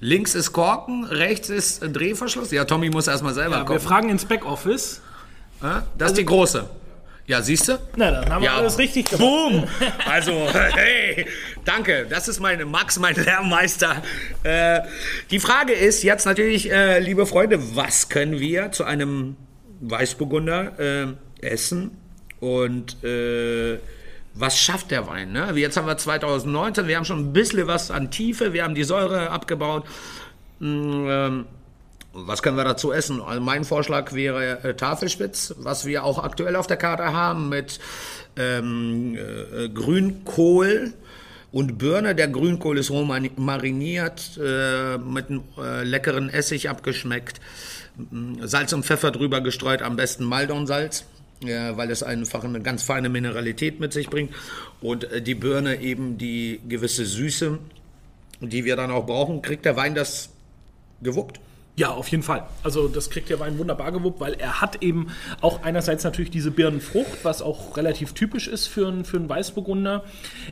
Links 0.00 0.34
ist 0.34 0.52
Korken, 0.52 1.04
rechts 1.04 1.48
ist 1.48 1.80
Drehverschluss. 1.80 2.50
Ja, 2.52 2.64
Tommy 2.64 2.90
muss 2.90 3.08
erstmal 3.08 3.34
selber 3.34 3.56
Ja, 3.56 3.60
wir 3.62 3.64
kommen. 3.66 3.80
fragen 3.80 4.10
ins 4.10 4.24
Backoffice. 4.26 5.00
Das 5.98 6.10
ist 6.10 6.18
die 6.18 6.24
große. 6.24 6.68
Ja, 7.26 7.40
siehst 7.40 7.68
du? 7.68 7.78
Na, 7.96 8.10
dann 8.10 8.30
haben 8.30 8.42
wir 8.42 8.50
Ja, 8.50 8.56
alles 8.58 8.76
richtig 8.78 9.06
gemacht. 9.06 9.20
Boom! 9.20 9.64
Also, 10.06 10.32
hey, 10.52 11.26
danke. 11.64 12.06
Das 12.08 12.28
ist 12.28 12.38
mein 12.38 12.68
Max, 12.68 12.98
mein 12.98 13.14
Lehrmeister. 13.14 14.02
Äh, 14.42 14.80
die 15.30 15.40
Frage 15.40 15.72
ist 15.72 16.02
jetzt 16.02 16.26
natürlich, 16.26 16.70
äh, 16.70 16.98
liebe 16.98 17.24
Freunde, 17.24 17.76
was 17.76 18.10
können 18.10 18.40
wir 18.40 18.72
zu 18.72 18.84
einem 18.84 19.36
Weißburgunder 19.80 20.78
äh, 20.78 21.46
essen 21.46 21.96
und 22.40 23.02
äh, 23.02 23.78
was 24.34 24.58
schafft 24.58 24.90
der 24.90 25.06
Wein? 25.06 25.32
Ne? 25.32 25.50
Jetzt 25.54 25.78
haben 25.78 25.86
wir 25.86 25.96
2019, 25.96 26.88
wir 26.88 26.96
haben 26.96 27.04
schon 27.06 27.20
ein 27.20 27.32
bisschen 27.32 27.66
was 27.66 27.90
an 27.90 28.10
Tiefe, 28.10 28.52
wir 28.52 28.64
haben 28.64 28.74
die 28.74 28.84
Säure 28.84 29.30
abgebaut. 29.30 29.84
Mm, 30.58 31.06
ähm, 31.08 31.46
was 32.14 32.42
können 32.42 32.56
wir 32.56 32.64
dazu 32.64 32.92
essen? 32.92 33.20
Also 33.20 33.40
mein 33.40 33.64
Vorschlag 33.64 34.12
wäre 34.12 34.62
äh, 34.62 34.74
Tafelspitz, 34.74 35.54
was 35.58 35.84
wir 35.84 36.04
auch 36.04 36.22
aktuell 36.22 36.56
auf 36.56 36.66
der 36.66 36.76
Karte 36.76 37.12
haben 37.12 37.48
mit 37.48 37.80
ähm, 38.36 39.16
äh, 39.16 39.68
Grünkohl 39.68 40.94
Und 41.54 41.78
Birne, 41.78 42.16
der 42.16 42.26
Grünkohl 42.26 42.78
ist 42.78 42.90
roh 42.90 43.04
mariniert, 43.04 44.38
äh, 44.42 44.98
mit 44.98 45.30
einem 45.30 45.42
äh, 45.56 45.84
leckeren 45.84 46.28
Essig 46.28 46.68
abgeschmeckt. 46.68 47.40
Salz 48.40 48.72
und 48.72 48.84
Pfeffer 48.84 49.12
drüber 49.12 49.40
gestreut, 49.40 49.80
am 49.80 49.94
besten 49.94 50.24
Maldonsalz. 50.24 51.04
Ja, 51.44 51.76
weil 51.76 51.90
es 51.90 52.02
einfach 52.02 52.42
eine 52.42 52.60
ganz 52.60 52.82
feine 52.82 53.08
Mineralität 53.08 53.78
mit 53.78 53.92
sich 53.92 54.08
bringt. 54.08 54.32
Und 54.80 55.04
äh, 55.04 55.22
die 55.22 55.36
Birne 55.36 55.80
eben 55.80 56.18
die 56.18 56.60
gewisse 56.68 57.04
Süße, 57.04 57.58
die 58.40 58.64
wir 58.64 58.74
dann 58.74 58.90
auch 58.90 59.06
brauchen. 59.06 59.40
Kriegt 59.40 59.64
der 59.64 59.76
Wein 59.76 59.94
das 59.94 60.30
gewuppt? 61.02 61.38
Ja, 61.76 61.90
auf 61.90 62.06
jeden 62.08 62.22
Fall. 62.22 62.46
Also 62.62 62.86
das 62.86 63.10
kriegt 63.10 63.30
der 63.30 63.40
Wein 63.40 63.58
wunderbar 63.58 63.90
gewuppt, 63.90 64.20
weil 64.20 64.34
er 64.34 64.60
hat 64.60 64.82
eben 64.82 65.08
auch 65.40 65.64
einerseits 65.64 66.04
natürlich 66.04 66.30
diese 66.30 66.52
Birnenfrucht, 66.52 67.24
was 67.24 67.42
auch 67.42 67.76
relativ 67.76 68.12
typisch 68.12 68.46
ist 68.46 68.68
für 68.68 68.86
einen, 68.86 69.04
für 69.04 69.16
einen 69.16 69.28
Weißburgunder. 69.28 70.04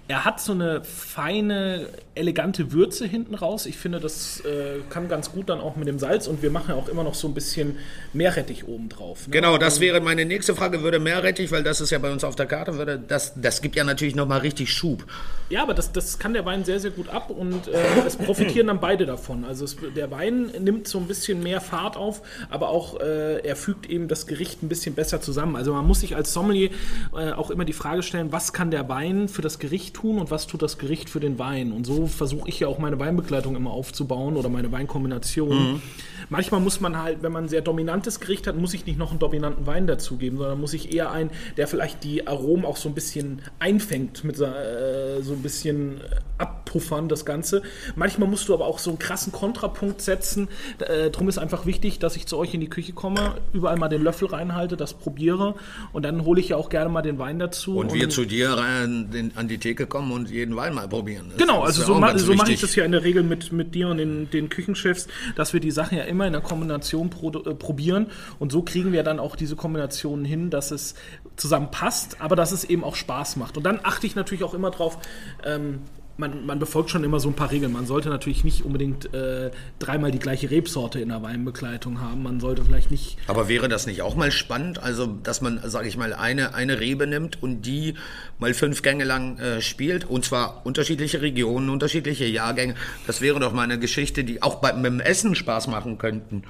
Er 0.09 0.25
hat 0.25 0.41
so 0.41 0.51
eine 0.51 0.83
feine, 0.83 1.87
elegante 2.15 2.73
Würze 2.73 3.07
hinten 3.07 3.35
raus. 3.35 3.67
Ich 3.67 3.79
finde, 3.79 3.99
das 3.99 4.41
äh, 4.41 4.81
kann 4.91 5.09
ganz 5.09 5.33
gut 5.33 5.49
dann 5.49 5.61
auch 5.61 5.77
mit 5.77 5.89
dem 5.89 5.99
Salz 5.99 6.27
und 6.27 6.43
wir 6.43 6.51
machen 6.51 6.67
ja 6.71 6.75
auch 6.75 6.89
immer 6.89 7.05
noch 7.05 7.15
so 7.15 7.27
ein 7.27 7.35
bisschen 7.35 7.79
Meerrettich 8.13 8.69
oben 8.69 8.89
drauf. 8.89 9.27
Ne? 9.27 9.33
Genau, 9.33 9.57
das 9.57 9.81
wäre 9.81 10.01
meine 10.01 10.25
nächste 10.25 10.55
Frage, 10.55 10.83
würde 10.83 10.99
Meerrettich, 10.99 11.51
weil 11.53 11.63
das 11.63 11.81
ist 11.81 11.91
ja 11.91 11.99
bei 11.99 12.13
uns 12.13 12.23
auf 12.23 12.37
der 12.37 12.47
Karte, 12.47 12.77
würde 12.77 12.99
das, 12.99 13.33
das 13.41 13.63
gibt 13.63 13.77
ja 13.77 13.85
natürlich 13.85 14.15
nochmal 14.15 14.41
richtig 14.41 14.73
Schub. 14.73 15.07
Ja, 15.49 15.63
aber 15.63 15.73
das, 15.73 15.93
das 15.93 16.19
kann 16.19 16.35
der 16.35 16.45
Wein 16.45 16.65
sehr, 16.65 16.81
sehr 16.81 16.91
gut 16.91 17.09
ab 17.09 17.31
und 17.31 17.69
äh, 17.69 17.73
es 18.07 18.17
profitieren 18.17 18.67
dann 18.67 18.81
beide 18.81 19.07
davon. 19.07 19.45
Also 19.45 19.65
es, 19.65 19.77
der 19.97 20.11
Wein 20.11 20.51
nimmt 20.61 20.89
so 20.89 20.99
ein 20.99 21.07
bisschen 21.07 21.43
mehr 21.43 21.61
Fahrt 21.63 21.97
auf, 21.97 22.21
aber 22.51 22.69
auch 22.69 23.01
äh, 23.01 23.39
er 23.39 23.57
fügt 23.57 23.89
eben 23.89 24.09
das 24.09 24.27
Gericht 24.27 24.63
ein 24.63 24.69
bisschen 24.69 24.95
besser 24.95 25.21
zusammen. 25.23 25.57
Also 25.57 25.73
man 25.73 25.87
muss 25.87 26.01
sich 26.01 26.15
als 26.15 26.33
Sommelier 26.33 26.71
äh, 27.17 27.33
auch 27.33 27.51
immer 27.51 27.65
die 27.65 27.73
Frage 27.73 28.03
stellen, 28.03 28.33
was 28.33 28.53
kann 28.53 28.71
der 28.71 28.89
Wein 28.91 29.29
für 29.29 29.43
das 29.43 29.59
Gericht 29.59 29.95
tun 29.95 30.19
und 30.19 30.31
was 30.31 30.47
tut 30.47 30.61
das 30.61 30.77
Gericht 30.77 31.09
für 31.09 31.21
den 31.21 31.39
Wein? 31.39 31.73
Und 31.73 31.87
so 31.87 32.02
versuche 32.07 32.49
ich 32.49 32.61
ja 32.61 32.69
auch 32.69 32.79
meine 32.79 32.99
Weinbegleitung 32.99 33.57
immer 33.57 33.71
aufzubauen 33.71 34.37
oder 34.37 34.49
meine 34.49 34.73
Weinkombination. 34.73 35.73
Mhm. 35.73 35.83
Manchmal 36.29 36.61
muss 36.61 36.81
man 36.81 37.01
halt, 37.01 37.23
wenn 37.23 37.33
man 37.33 37.45
ein 37.45 37.49
sehr 37.49 37.61
dominantes 37.61 38.21
Gericht 38.21 38.47
hat, 38.47 38.57
muss 38.57 38.75
ich 38.75 38.87
nicht 38.87 38.99
noch 38.99 39.11
einen 39.11 39.19
dominanten 39.19 39.67
Wein 39.67 39.87
dazugeben, 39.87 40.39
sondern 40.39 40.61
muss 40.61 40.73
ich 40.73 40.95
eher 40.95 41.11
einen, 41.11 41.31
der 41.57 41.69
vielleicht 41.69 42.05
die 42.05 42.27
Aromen 42.27 42.65
auch 42.65 42.77
so 42.77 42.89
ein 42.89 42.95
bisschen 42.95 43.43
einfängt, 43.59 44.25
mit 44.25 44.37
äh, 44.41 45.21
so 45.23 45.33
ein 45.33 45.43
bisschen 45.43 46.01
abpuffern, 46.39 47.09
das 47.09 47.25
Ganze. 47.25 47.63
Manchmal 47.97 48.29
musst 48.29 48.49
du 48.49 48.55
aber 48.55 48.67
auch 48.67 48.79
so 48.79 48.91
einen 48.91 48.99
krassen 48.99 49.33
Kontrapunkt 49.33 50.01
setzen. 50.01 50.49
Äh, 50.79 51.11
drum 51.11 51.29
ist 51.29 51.39
einfach 51.39 51.67
wichtig, 51.67 51.99
dass 51.99 52.17
ich 52.17 52.27
zu 52.27 52.39
euch 52.39 52.55
in 52.55 52.61
die 52.61 52.69
Küche 52.69 52.93
komme, 52.93 53.37
überall 53.53 53.77
mal 53.77 53.89
den 53.89 54.03
Löffel 54.03 54.29
reinhalte, 54.29 54.77
das 54.77 54.95
probiere 54.95 55.55
und 55.93 56.05
dann 56.05 56.25
hole 56.25 56.41
ich 56.41 56.49
ja 56.49 56.57
auch 56.57 56.69
gerne 56.69 56.89
mal 56.89 57.03
den 57.03 57.19
Wein 57.19 57.39
dazu. 57.39 57.77
Und, 57.77 57.93
und 57.93 57.95
wir 57.95 58.09
zu 58.09 58.25
dir 58.25 58.51
rein, 58.51 59.33
an 59.35 59.49
die 59.49 59.59
Theke 59.59 59.87
kommen 59.87 60.13
und 60.13 60.31
jeden 60.31 60.57
Wein 60.57 60.75
mal 60.75 60.89
probieren. 60.89 61.27
Das 61.31 61.39
genau, 61.39 61.63
also 61.63 61.83
so, 61.83 61.92
ma 61.95 62.17
so 62.19 62.35
mache 62.35 62.53
ich 62.53 62.61
das 62.61 62.75
ja 62.75 62.85
in 62.85 62.93
der 62.93 63.05
Regel 63.05 63.23
mit, 63.23 63.53
mit 63.53 63.75
dir 63.75 63.89
und 63.89 63.99
den, 63.99 64.31
den 64.31 64.49
Küchenchefs, 64.49 65.09
dass 65.37 65.53
wir 65.53 65.61
die 65.61 65.71
Sachen 65.71 65.99
ja 65.99 66.05
immer 66.05 66.27
in 66.27 66.33
der 66.33 66.43
Kombination 66.43 67.11
pro, 67.11 67.31
äh, 67.31 67.55
probieren 67.55 68.09
und 68.39 68.53
so 68.53 68.63
kriegen 68.63 68.93
wir 68.93 69.03
dann 69.03 69.19
auch 69.19 69.37
diese 69.37 69.57
Kombinationen 69.57 70.25
hin, 70.25 70.51
dass 70.51 70.71
es 70.71 70.95
zusammen 71.37 71.71
passt, 71.71 72.21
aber 72.21 72.37
dass 72.37 72.53
es 72.53 72.65
eben 72.65 72.85
auch 72.85 72.97
Spaß 72.97 73.37
macht. 73.37 73.57
Und 73.57 73.65
dann 73.65 73.81
achte 73.83 74.07
ich 74.07 74.15
natürlich 74.15 74.45
auch 74.45 74.55
immer 74.55 74.71
drauf, 74.71 74.99
ähm, 75.45 75.81
man, 76.23 76.47
man, 76.47 76.59
befolgt 76.59 76.91
schon 76.91 77.03
immer 77.05 77.21
so 77.21 77.29
ein 77.29 77.35
paar 77.35 77.51
Regeln. 77.51 77.73
Man 77.73 77.87
sollte 77.87 78.09
natürlich 78.09 78.45
nicht 78.45 78.65
unbedingt 78.65 79.13
äh, 79.13 79.51
dreimal 79.79 80.13
die 80.13 80.21
gleiche 80.21 80.51
Rebsorte 80.51 81.01
in 81.01 81.09
der 81.09 81.23
Weinbegleitung 81.23 82.01
haben. 82.01 82.23
Man 82.23 82.41
sollte 82.41 82.65
vielleicht 82.65 82.91
nicht. 82.91 83.19
Aber 83.27 83.49
wäre 83.49 83.69
das 83.69 83.87
nicht 83.87 84.03
auch 84.03 84.15
mal 84.15 84.31
spannend? 84.31 84.83
Also, 84.83 85.07
dass 85.07 85.41
man, 85.41 85.61
sage 85.65 85.89
ich 85.89 85.97
mal, 85.97 86.15
eine, 86.15 86.55
eine 86.55 86.81
Rebe 86.81 87.07
nimmt 87.07 87.43
und 87.43 87.63
die 87.63 87.95
mal 88.39 88.55
fünf 88.55 88.83
Gänge 88.83 89.05
lang 89.05 89.39
äh, 89.39 89.61
spielt 89.61 90.05
und 90.09 90.25
zwar 90.25 90.65
unterschiedliche 90.65 91.21
Regionen, 91.21 91.69
unterschiedliche 91.69 92.25
Jahrgänge. 92.25 92.77
Das 93.07 93.21
wäre 93.21 93.41
doch 93.41 93.53
mal 93.53 93.63
eine 93.63 93.79
Geschichte, 93.79 94.23
die 94.23 94.43
auch 94.43 94.57
beim, 94.57 94.83
beim 94.83 95.01
Essen 95.01 95.35
Spaß 95.35 95.67
machen 95.67 95.99
könnten. 95.99 96.45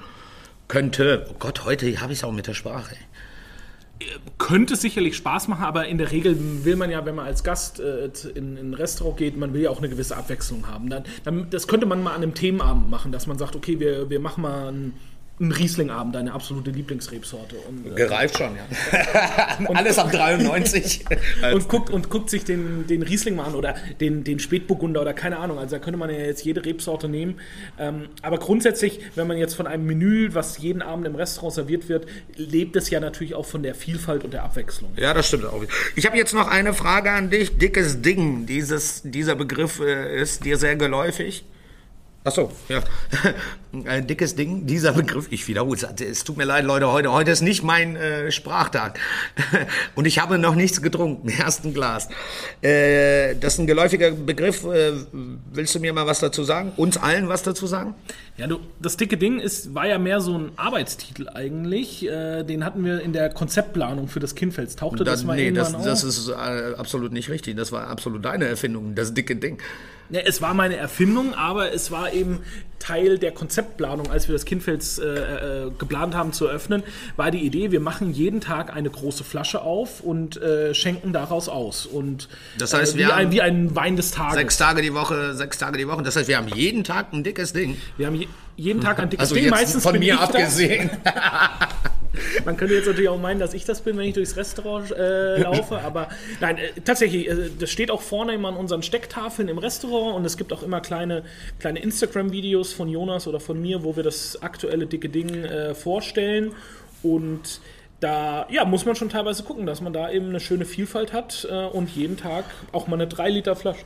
Könnte. 0.67 1.27
Oh 1.29 1.35
Gott, 1.39 1.65
heute 1.65 1.99
habe 1.99 2.13
ich 2.13 2.19
es 2.19 2.23
auch 2.23 2.31
mit 2.31 2.47
der 2.47 2.53
Sprache. 2.53 2.95
Könnte 4.37 4.75
sicherlich 4.75 5.15
Spaß 5.15 5.47
machen, 5.47 5.63
aber 5.63 5.87
in 5.87 5.97
der 5.97 6.11
Regel 6.11 6.37
will 6.65 6.75
man 6.75 6.89
ja, 6.89 7.05
wenn 7.05 7.15
man 7.15 7.25
als 7.25 7.43
Gast 7.43 7.79
äh, 7.79 8.09
in, 8.35 8.57
in, 8.57 8.71
ein 8.71 8.73
Restaurant 8.73 9.17
geht, 9.17 9.37
man 9.37 9.53
will 9.53 9.61
ja 9.61 9.69
auch 9.69 9.79
eine 9.79 9.89
gewisse 9.89 10.17
Abwechslung 10.17 10.67
haben. 10.67 10.89
Dann, 10.89 11.03
dann, 11.23 11.49
das 11.49 11.67
könnte 11.67 11.85
man 11.85 12.03
mal 12.03 12.11
an 12.11 12.23
einem 12.23 12.33
Themenabend 12.33 12.89
machen, 12.89 13.11
dass 13.11 13.27
man 13.27 13.37
sagt, 13.37 13.55
okay, 13.55 13.79
wir, 13.79 14.09
wir 14.09 14.19
machen 14.19 14.41
mal 14.41 14.71
ein 14.71 14.93
ein 15.39 15.51
Rieslingabend, 15.51 16.13
deine 16.13 16.31
absolute 16.31 16.69
Lieblingsrebsorte. 16.69 17.55
Und, 17.67 17.87
äh, 17.87 17.95
Gereift 17.95 18.37
schon, 18.37 18.51
ja. 18.55 19.67
Alles 19.73 19.97
ab 19.97 20.11
93. 20.11 21.05
und, 21.53 21.67
guckt, 21.67 21.89
und 21.89 22.09
guckt 22.09 22.29
sich 22.29 22.43
den, 22.43 22.85
den 22.85 23.01
Riesling 23.01 23.35
mal 23.35 23.45
an 23.45 23.55
oder 23.55 23.75
den, 23.99 24.23
den 24.23 24.39
Spätburgunder 24.39 25.01
oder 25.01 25.13
keine 25.13 25.37
Ahnung. 25.37 25.57
Also 25.57 25.75
da 25.75 25.79
könnte 25.79 25.97
man 25.97 26.11
ja 26.11 26.17
jetzt 26.17 26.45
jede 26.45 26.63
Rebsorte 26.63 27.09
nehmen. 27.09 27.39
Ähm, 27.79 28.09
aber 28.21 28.37
grundsätzlich, 28.37 28.99
wenn 29.15 29.25
man 29.25 29.37
jetzt 29.37 29.55
von 29.55 29.65
einem 29.65 29.85
Menü, 29.87 30.29
was 30.33 30.59
jeden 30.59 30.83
Abend 30.83 31.07
im 31.07 31.15
Restaurant 31.15 31.55
serviert 31.55 31.89
wird, 31.89 32.05
lebt 32.35 32.75
es 32.75 32.91
ja 32.91 32.99
natürlich 32.99 33.33
auch 33.33 33.45
von 33.45 33.63
der 33.63 33.73
Vielfalt 33.73 34.23
und 34.23 34.33
der 34.33 34.43
Abwechslung. 34.43 34.91
Ja, 34.97 35.15
das 35.15 35.27
stimmt 35.27 35.45
auch. 35.45 35.63
Ich 35.95 36.05
habe 36.05 36.15
jetzt 36.15 36.33
noch 36.33 36.47
eine 36.47 36.75
Frage 36.75 37.11
an 37.11 37.31
dich. 37.31 37.57
Dickes 37.57 38.01
Ding, 38.01 38.45
dieses, 38.45 39.01
dieser 39.03 39.35
Begriff 39.35 39.79
äh, 39.79 40.21
ist 40.21 40.45
dir 40.45 40.57
sehr 40.57 40.75
geläufig. 40.75 41.43
Ach 42.25 42.31
so, 42.31 42.51
ja. 42.69 42.81
Ein 43.85 44.07
dickes 44.07 44.35
Ding, 44.35 44.65
dieser 44.65 44.93
Begriff. 44.93 45.27
Ich 45.31 45.47
wiederhole 45.47 45.75
es. 45.75 46.01
Es 46.01 46.23
tut 46.23 46.37
mir 46.37 46.45
leid, 46.45 46.63
Leute, 46.63 46.89
heute, 46.89 47.11
heute 47.11 47.31
ist 47.31 47.41
nicht 47.41 47.63
mein 47.63 47.95
äh, 47.97 48.31
Sprachtag. 48.31 48.97
Und 49.95 50.05
ich 50.05 50.19
habe 50.19 50.37
noch 50.37 50.55
nichts 50.55 50.81
getrunken, 50.81 51.27
erst 51.39 51.65
ein 51.65 51.73
Glas. 51.73 52.07
Äh, 52.61 53.35
das 53.35 53.53
ist 53.53 53.59
ein 53.59 53.67
geläufiger 53.67 54.11
Begriff. 54.11 54.63
Äh, 54.63 54.93
willst 55.51 55.75
du 55.75 55.79
mir 55.79 55.91
mal 55.91 56.05
was 56.05 56.19
dazu 56.19 56.43
sagen? 56.43 56.71
Uns 56.77 56.97
allen 56.97 57.27
was 57.27 57.43
dazu 57.43 57.67
sagen? 57.67 57.95
Ja, 58.37 58.47
du, 58.47 58.59
das 58.79 58.95
dicke 58.95 59.17
Ding 59.17 59.39
ist, 59.39 59.75
war 59.75 59.87
ja 59.87 59.97
mehr 59.97 60.21
so 60.21 60.37
ein 60.37 60.51
Arbeitstitel 60.55 61.27
eigentlich. 61.27 62.07
Äh, 62.07 62.43
den 62.43 62.63
hatten 62.63 62.85
wir 62.85 63.01
in 63.01 63.11
der 63.11 63.31
Konzeptplanung 63.31 64.07
für 64.07 64.21
das 64.21 64.35
Kindfels. 64.35 64.77
Tauchte 64.77 65.03
das, 65.03 65.15
das 65.15 65.23
mal 65.25 65.35
nee, 65.35 65.47
irgendwann 65.47 65.73
das, 65.73 66.01
das 66.01 66.03
ist 66.03 66.29
äh, 66.29 66.75
absolut 66.77 67.11
nicht 67.11 67.29
richtig. 67.29 67.57
Das 67.57 67.73
war 67.73 67.87
absolut 67.87 68.23
deine 68.23 68.45
Erfindung, 68.45 68.95
das 68.95 69.13
dicke 69.13 69.35
Ding. 69.35 69.57
Ja, 70.13 70.21
es 70.25 70.43
war 70.43 70.53
meine 70.53 70.77
Erfindung, 70.77 71.33
aber 71.33 71.73
es 71.73 71.89
war 71.89 72.13
eben 72.13 72.41
Teil 72.77 73.17
der 73.17 73.31
Konzeptplanung, 73.31 74.11
als 74.11 74.27
wir 74.27 74.33
das 74.33 74.45
Kindfels 74.45 74.99
äh, 74.99 75.07
äh, 75.07 75.71
geplant 75.79 76.13
haben 76.13 76.33
zu 76.33 76.45
eröffnen, 76.45 76.83
war 77.15 77.31
die 77.31 77.39
Idee, 77.39 77.71
wir 77.71 77.79
machen 77.79 78.13
jeden 78.13 78.39
Tag 78.39 78.75
eine 78.75 78.91
große 78.91 79.23
Flasche 79.23 79.61
auf 79.63 80.01
und 80.01 80.39
äh, 80.39 80.75
schenken 80.75 81.13
daraus 81.13 81.49
aus. 81.49 81.87
Und, 81.87 82.29
das 82.59 82.75
heißt, 82.75 82.93
äh, 82.93 82.99
wir 82.99 83.07
wie, 83.07 83.11
ein, 83.11 83.31
wie 83.31 83.41
ein 83.41 83.75
Wein 83.75 83.95
des 83.95 84.11
Tages. 84.11 84.35
Sechs 84.35 84.57
Tage 84.57 84.83
die 84.83 84.93
Woche, 84.93 85.33
sechs 85.33 85.57
Tage 85.57 85.79
die 85.79 85.87
Woche. 85.87 86.03
Das 86.03 86.15
heißt, 86.15 86.27
wir 86.27 86.37
haben 86.37 86.49
jeden 86.49 86.83
Tag 86.83 87.11
ein 87.11 87.23
dickes 87.23 87.53
Ding. 87.53 87.81
Wir 87.97 88.05
haben 88.05 88.15
je, 88.15 88.27
jeden 88.55 88.81
Tag 88.81 88.99
ein 88.99 89.09
dickes 89.09 89.31
also 89.31 89.35
Ding. 89.35 89.49
Meistens 89.49 89.83
von 89.83 89.97
mir 89.97 90.19
abgesehen. 90.19 90.89
Man 92.45 92.57
könnte 92.57 92.75
jetzt 92.75 92.85
natürlich 92.85 93.09
auch 93.09 93.19
meinen, 93.19 93.39
dass 93.39 93.53
ich 93.53 93.65
das 93.65 93.81
bin, 93.81 93.97
wenn 93.97 94.05
ich 94.05 94.13
durchs 94.13 94.37
Restaurant 94.37 94.91
äh, 94.91 95.41
laufe, 95.41 95.79
aber 95.79 96.09
nein, 96.39 96.57
äh, 96.57 96.81
tatsächlich, 96.85 97.27
äh, 97.27 97.49
das 97.57 97.71
steht 97.71 97.89
auch 97.89 98.01
vorne 98.01 98.33
immer 98.33 98.49
an 98.49 98.55
unseren 98.55 98.83
Stecktafeln 98.83 99.47
im 99.47 99.57
Restaurant 99.57 100.15
und 100.15 100.25
es 100.25 100.37
gibt 100.37 100.53
auch 100.53 100.61
immer 100.61 100.79
kleine, 100.79 101.23
kleine 101.59 101.79
Instagram-Videos 101.79 102.73
von 102.73 102.87
Jonas 102.87 103.27
oder 103.27 103.39
von 103.39 103.59
mir, 103.59 103.83
wo 103.83 103.95
wir 103.95 104.03
das 104.03 104.41
aktuelle 104.43 104.85
dicke 104.85 105.09
Ding 105.09 105.43
äh, 105.43 105.73
vorstellen 105.73 106.51
und 107.01 107.61
da 107.99 108.45
ja, 108.49 108.65
muss 108.65 108.85
man 108.85 108.95
schon 108.95 109.09
teilweise 109.09 109.43
gucken, 109.43 109.65
dass 109.65 109.81
man 109.81 109.93
da 109.93 110.11
eben 110.11 110.29
eine 110.29 110.39
schöne 110.39 110.65
Vielfalt 110.65 111.13
hat 111.13 111.47
äh, 111.49 111.65
und 111.65 111.89
jeden 111.89 112.17
Tag 112.17 112.45
auch 112.73 112.87
mal 112.87 112.99
eine 113.01 113.09
3-Liter-Flasche 113.09 113.85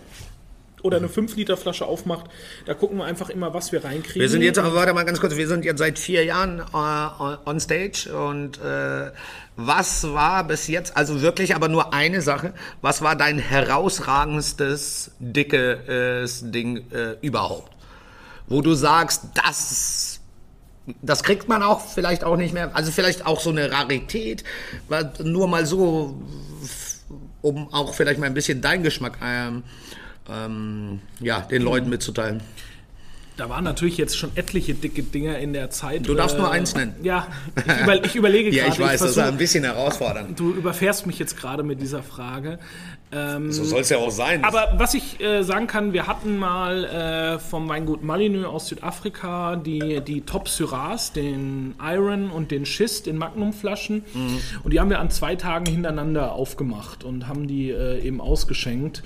oder 0.84 0.98
eine 0.98 1.08
5-Liter-Flasche 1.08 1.86
aufmacht. 1.86 2.26
Da 2.66 2.74
gucken 2.74 2.98
wir 2.98 3.06
einfach 3.06 3.30
immer, 3.30 3.54
was 3.54 3.72
wir 3.72 3.84
reinkriegen. 3.84 4.22
Wir 4.22 4.30
sind 4.30 4.42
jetzt, 4.42 4.58
warte 4.58 4.94
mal 4.94 5.04
ganz 5.04 5.20
kurz, 5.20 5.36
wir 5.36 5.48
sind 5.48 5.66
jetzt 5.66 5.80
seit 5.80 5.98
vier 6.00 6.24
Jahren 6.24 6.62
uh, 6.62 7.38
on 7.46 7.60
stage 7.60 8.10
und 8.14 8.60
äh, 8.62 9.12
was 9.56 10.14
war 10.14 10.44
bis 10.46 10.68
jetzt, 10.68 10.96
also 10.96 11.22
wirklich 11.22 11.56
aber 11.56 11.68
nur 11.68 11.94
eine 11.94 12.22
Sache, 12.22 12.54
was 12.82 13.02
war 13.02 13.16
dein 13.16 13.40
herausragendstes, 13.40 15.12
dickes 15.20 16.52
Ding 16.52 16.86
äh, 16.92 17.16
überhaupt? 17.22 17.72
Wo 18.48 18.62
du 18.62 18.74
sagst, 18.76 19.24
das 19.34 20.18
das 21.02 21.24
kriegt 21.24 21.50
man 21.50 21.64
auch 21.64 21.82
vielleicht 21.82 22.24
auch 22.24 22.38
nicht 22.38 22.54
mehr. 22.54 22.74
Also 22.74 22.92
vielleicht 22.92 23.26
auch 23.26 23.42
so 23.42 23.50
eine 23.50 23.72
Rarität, 23.72 24.44
nur 25.22 25.48
mal 25.48 25.66
so, 25.66 26.22
um 27.42 27.74
auch 27.74 27.94
vielleicht 27.94 28.20
mal 28.20 28.28
ein 28.28 28.34
bisschen 28.34 28.62
deinen 28.62 28.84
Geschmack 28.84 29.18
ähm, 29.22 29.64
ähm, 30.30 31.00
ja, 31.20 31.42
den 31.42 31.62
Leuten 31.62 31.90
mitzuteilen. 31.90 32.42
Da 33.38 33.50
waren 33.50 33.64
natürlich 33.64 33.98
jetzt 33.98 34.18
schon 34.18 34.32
etliche 34.36 34.74
dicke 34.74 35.04
Dinger 35.04 35.38
in 35.38 35.54
der 35.54 35.70
Zeit. 35.70 36.08
Du 36.08 36.16
darfst 36.16 36.38
äh, 36.38 36.40
nur 36.40 36.52
eins 36.52 36.74
nennen. 36.74 36.96
Ja, 37.04 37.28
ich, 37.56 37.84
über, 37.84 38.06
ich 38.06 38.16
überlege 38.16 38.50
gerade. 38.50 38.58
ja, 38.68 38.74
ich 38.74 38.80
weiß, 38.80 38.94
ich 38.94 38.98
versuch, 38.98 39.16
das 39.16 39.26
ist 39.28 39.32
ein 39.32 39.38
bisschen 39.38 39.64
herausfordernd. 39.64 40.40
Du 40.40 40.54
überfährst 40.54 41.06
mich 41.06 41.20
jetzt 41.20 41.38
gerade 41.38 41.62
mit 41.62 41.80
dieser 41.80 42.02
Frage. 42.02 42.58
Ähm, 43.12 43.52
so 43.52 43.64
soll 43.64 43.82
es 43.82 43.90
ja 43.90 44.00
auch 44.00 44.10
sein. 44.10 44.44
Aber 44.44 44.74
was 44.78 44.96
ich 44.96 45.22
äh, 45.22 45.44
sagen 45.44 45.68
kann, 45.68 45.94
wir 45.94 46.08
hatten 46.08 46.38
mal 46.38 46.84
äh, 46.84 47.40
vom 47.40 47.70
Weingut 47.70 48.04
Malineux 48.04 48.48
aus 48.48 48.68
Südafrika 48.68 49.56
die, 49.56 50.02
die 50.02 50.22
Top 50.22 50.50
Syrahs, 50.50 51.14
den 51.14 51.76
Iron 51.82 52.32
und 52.32 52.50
den 52.50 52.66
Schist 52.66 53.08
in 53.08 53.18
Magnumflaschen. 53.18 54.04
Mhm. 54.14 54.40
Und 54.64 54.74
die 54.74 54.80
haben 54.80 54.90
wir 54.90 55.00
an 55.00 55.10
zwei 55.10 55.36
Tagen 55.36 55.68
hintereinander 55.68 56.34
aufgemacht 56.34 57.04
und 57.04 57.28
haben 57.28 57.48
die 57.48 57.70
äh, 57.70 58.02
eben 58.02 58.20
ausgeschenkt. 58.20 59.04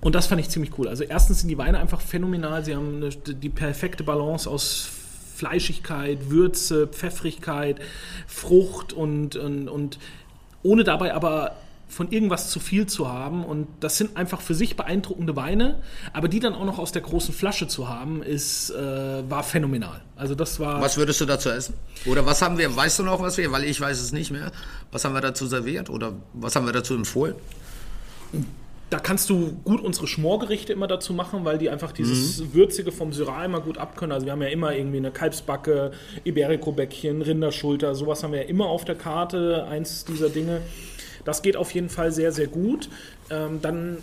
Und 0.00 0.14
das 0.14 0.26
fand 0.26 0.40
ich 0.40 0.48
ziemlich 0.48 0.78
cool. 0.78 0.88
Also 0.88 1.04
erstens 1.04 1.40
sind 1.40 1.48
die 1.48 1.58
Weine 1.58 1.78
einfach 1.78 2.00
phänomenal. 2.00 2.64
Sie 2.64 2.74
haben 2.74 2.96
eine, 2.96 3.10
die 3.10 3.48
perfekte 3.48 4.04
Balance 4.04 4.48
aus 4.48 4.88
Fleischigkeit, 5.34 6.30
Würze, 6.30 6.86
Pfeffrigkeit, 6.86 7.80
Frucht 8.26 8.92
und, 8.92 9.36
und, 9.36 9.68
und 9.68 9.98
ohne 10.62 10.84
dabei 10.84 11.14
aber 11.14 11.56
von 11.88 12.12
irgendwas 12.12 12.50
zu 12.50 12.60
viel 12.60 12.86
zu 12.86 13.10
haben. 13.10 13.44
Und 13.44 13.66
das 13.80 13.96
sind 13.96 14.16
einfach 14.16 14.40
für 14.40 14.54
sich 14.54 14.76
beeindruckende 14.76 15.36
Weine, 15.36 15.82
aber 16.12 16.28
die 16.28 16.38
dann 16.38 16.54
auch 16.54 16.64
noch 16.64 16.78
aus 16.78 16.92
der 16.92 17.02
großen 17.02 17.34
Flasche 17.34 17.66
zu 17.66 17.88
haben, 17.88 18.22
ist, 18.22 18.70
äh, 18.70 19.28
war 19.28 19.42
phänomenal. 19.42 20.02
Also 20.14 20.34
das 20.34 20.60
war. 20.60 20.80
Was 20.80 20.96
würdest 20.96 21.20
du 21.20 21.24
dazu 21.24 21.48
essen? 21.48 21.74
Oder 22.04 22.26
was 22.26 22.42
haben 22.42 22.58
wir, 22.58 22.74
weißt 22.74 22.98
du 22.98 23.02
noch, 23.04 23.20
was 23.20 23.38
wir, 23.38 23.50
weil 23.52 23.64
ich 23.64 23.80
weiß 23.80 24.00
es 24.00 24.12
nicht 24.12 24.30
mehr, 24.30 24.52
was 24.92 25.04
haben 25.04 25.14
wir 25.14 25.20
dazu 25.20 25.46
serviert 25.46 25.88
oder 25.88 26.12
was 26.34 26.54
haben 26.54 26.66
wir 26.66 26.72
dazu 26.72 26.94
empfohlen? 26.94 27.34
Da 28.90 28.98
kannst 28.98 29.28
du 29.28 29.52
gut 29.64 29.82
unsere 29.82 30.06
Schmorgerichte 30.06 30.72
immer 30.72 30.86
dazu 30.86 31.12
machen, 31.12 31.44
weil 31.44 31.58
die 31.58 31.68
einfach 31.68 31.92
dieses 31.92 32.40
mhm. 32.40 32.54
Würzige 32.54 32.90
vom 32.90 33.12
Syrah 33.12 33.44
immer 33.44 33.60
gut 33.60 33.76
abkönnen. 33.76 34.12
Also 34.12 34.26
wir 34.26 34.32
haben 34.32 34.42
ja 34.42 34.48
immer 34.48 34.74
irgendwie 34.74 34.96
eine 34.96 35.10
Kalbsbacke, 35.10 35.92
Iberico-Bäckchen, 36.24 37.20
Rinderschulter, 37.20 37.94
sowas 37.94 38.22
haben 38.22 38.32
wir 38.32 38.42
ja 38.42 38.48
immer 38.48 38.66
auf 38.66 38.84
der 38.84 38.94
Karte, 38.94 39.66
eins 39.68 40.04
dieser 40.06 40.30
Dinge. 40.30 40.62
Das 41.24 41.42
geht 41.42 41.56
auf 41.58 41.72
jeden 41.72 41.90
Fall 41.90 42.12
sehr, 42.12 42.32
sehr 42.32 42.46
gut. 42.46 42.88
Ähm, 43.30 43.60
dann 43.60 43.98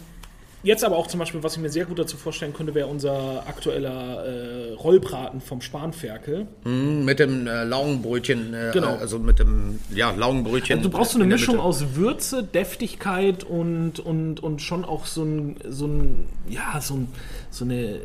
Jetzt 0.66 0.84
aber 0.84 0.98
auch 0.98 1.06
zum 1.06 1.20
Beispiel, 1.20 1.44
was 1.44 1.54
ich 1.54 1.62
mir 1.62 1.70
sehr 1.70 1.86
gut 1.86 2.00
dazu 2.00 2.18
vorstellen 2.18 2.52
könnte, 2.52 2.74
wäre 2.74 2.88
unser 2.88 3.48
aktueller 3.48 4.26
äh, 4.26 4.74
Rollbraten 4.74 5.40
vom 5.40 5.62
Spanferkel. 5.62 6.48
Mm, 6.64 7.06
mit 7.06 7.20
dem 7.20 7.46
äh, 7.46 7.64
Laugenbrötchen, 7.66 8.52
äh, 8.56 8.72
genau. 8.74 8.96
also 8.96 9.20
mit 9.20 9.38
dem 9.38 9.80
ja, 9.94 10.10
Laugenbrötchen. 10.10 10.80
Also 10.80 10.90
du 10.90 10.98
brauchst 10.98 11.12
so 11.12 11.20
eine 11.20 11.28
Mischung 11.28 11.60
aus 11.60 11.94
Würze, 11.94 12.44
Deftigkeit 12.44 13.44
und, 13.44 14.00
und, 14.00 14.42
und 14.42 14.60
schon 14.60 14.86
auch 14.86 15.06
so 15.06 15.24
ein, 15.24 15.58
so 15.70 15.86
ein 15.86 16.26
ja, 16.50 16.82
so, 16.82 16.96
ein, 16.96 17.08
so 17.52 17.64
eine 17.64 18.00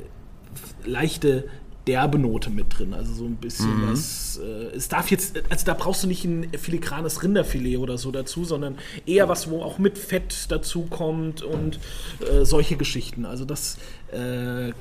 leichte 0.84 1.44
derbe 1.90 2.20
Note 2.20 2.50
mit 2.50 2.78
drin. 2.78 2.94
Also 2.94 3.12
so 3.12 3.24
ein 3.24 3.34
bisschen 3.34 3.80
mhm. 3.84 3.90
was. 3.90 4.40
Äh, 4.42 4.76
es 4.76 4.88
darf 4.88 5.10
jetzt, 5.10 5.42
also 5.50 5.66
da 5.66 5.74
brauchst 5.74 6.04
du 6.04 6.06
nicht 6.06 6.24
ein 6.24 6.46
filigranes 6.56 7.22
Rinderfilet 7.24 7.78
oder 7.78 7.98
so 7.98 8.12
dazu, 8.12 8.44
sondern 8.44 8.78
eher 9.06 9.28
was, 9.28 9.50
wo 9.50 9.62
auch 9.62 9.78
mit 9.78 9.98
Fett 9.98 10.46
dazu 10.50 10.82
kommt 10.82 11.42
und 11.42 11.80
äh, 12.20 12.44
solche 12.44 12.76
Geschichten. 12.76 13.24
Also 13.24 13.44
das 13.44 13.76
äh, 14.12 14.72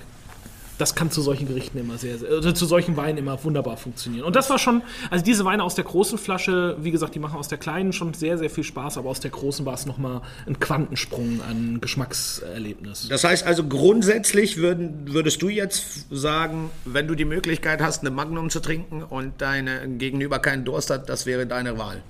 das 0.79 0.95
kann 0.95 1.11
zu 1.11 1.21
solchen 1.21 1.47
Gerichten 1.47 1.77
immer 1.77 1.97
sehr, 1.97 2.17
sehr 2.17 2.29
also 2.29 2.53
zu 2.53 2.65
solchen 2.65 2.95
Weinen 2.95 3.17
immer 3.17 3.43
wunderbar 3.43 3.75
funktionieren. 3.75 4.23
Und 4.23 4.35
das 4.35 4.49
war 4.49 4.57
schon, 4.57 4.81
also 5.11 5.23
diese 5.23 5.43
Weine 5.43 5.63
aus 5.63 5.75
der 5.75 5.83
großen 5.83 6.17
Flasche, 6.17 6.77
wie 6.79 6.91
gesagt, 6.91 7.13
die 7.15 7.19
machen 7.19 7.37
aus 7.37 7.49
der 7.49 7.57
kleinen 7.57 7.91
schon 7.91 8.13
sehr, 8.13 8.37
sehr 8.37 8.49
viel 8.49 8.63
Spaß, 8.63 8.97
aber 8.97 9.09
aus 9.09 9.19
der 9.19 9.29
großen 9.29 9.65
war 9.65 9.73
es 9.73 9.85
nochmal 9.85 10.21
ein 10.47 10.59
Quantensprung 10.59 11.41
an 11.47 11.81
Geschmackserlebnis. 11.81 13.09
Das 13.09 13.25
heißt 13.25 13.45
also 13.45 13.65
grundsätzlich 13.65 14.55
würden, 14.55 15.13
würdest 15.13 15.41
du 15.41 15.49
jetzt 15.49 16.07
sagen, 16.11 16.69
wenn 16.85 17.07
du 17.07 17.15
die 17.15 17.25
Möglichkeit 17.25 17.81
hast, 17.81 18.01
eine 18.01 18.11
Magnum 18.11 18.49
zu 18.49 18.61
trinken 18.61 19.03
und 19.03 19.41
deine 19.41 19.85
Gegenüber 19.97 20.39
keinen 20.39 20.63
Durst 20.63 20.89
hat, 20.89 21.09
das 21.09 21.25
wäre 21.25 21.45
deine 21.45 21.77
Wahl. 21.77 22.01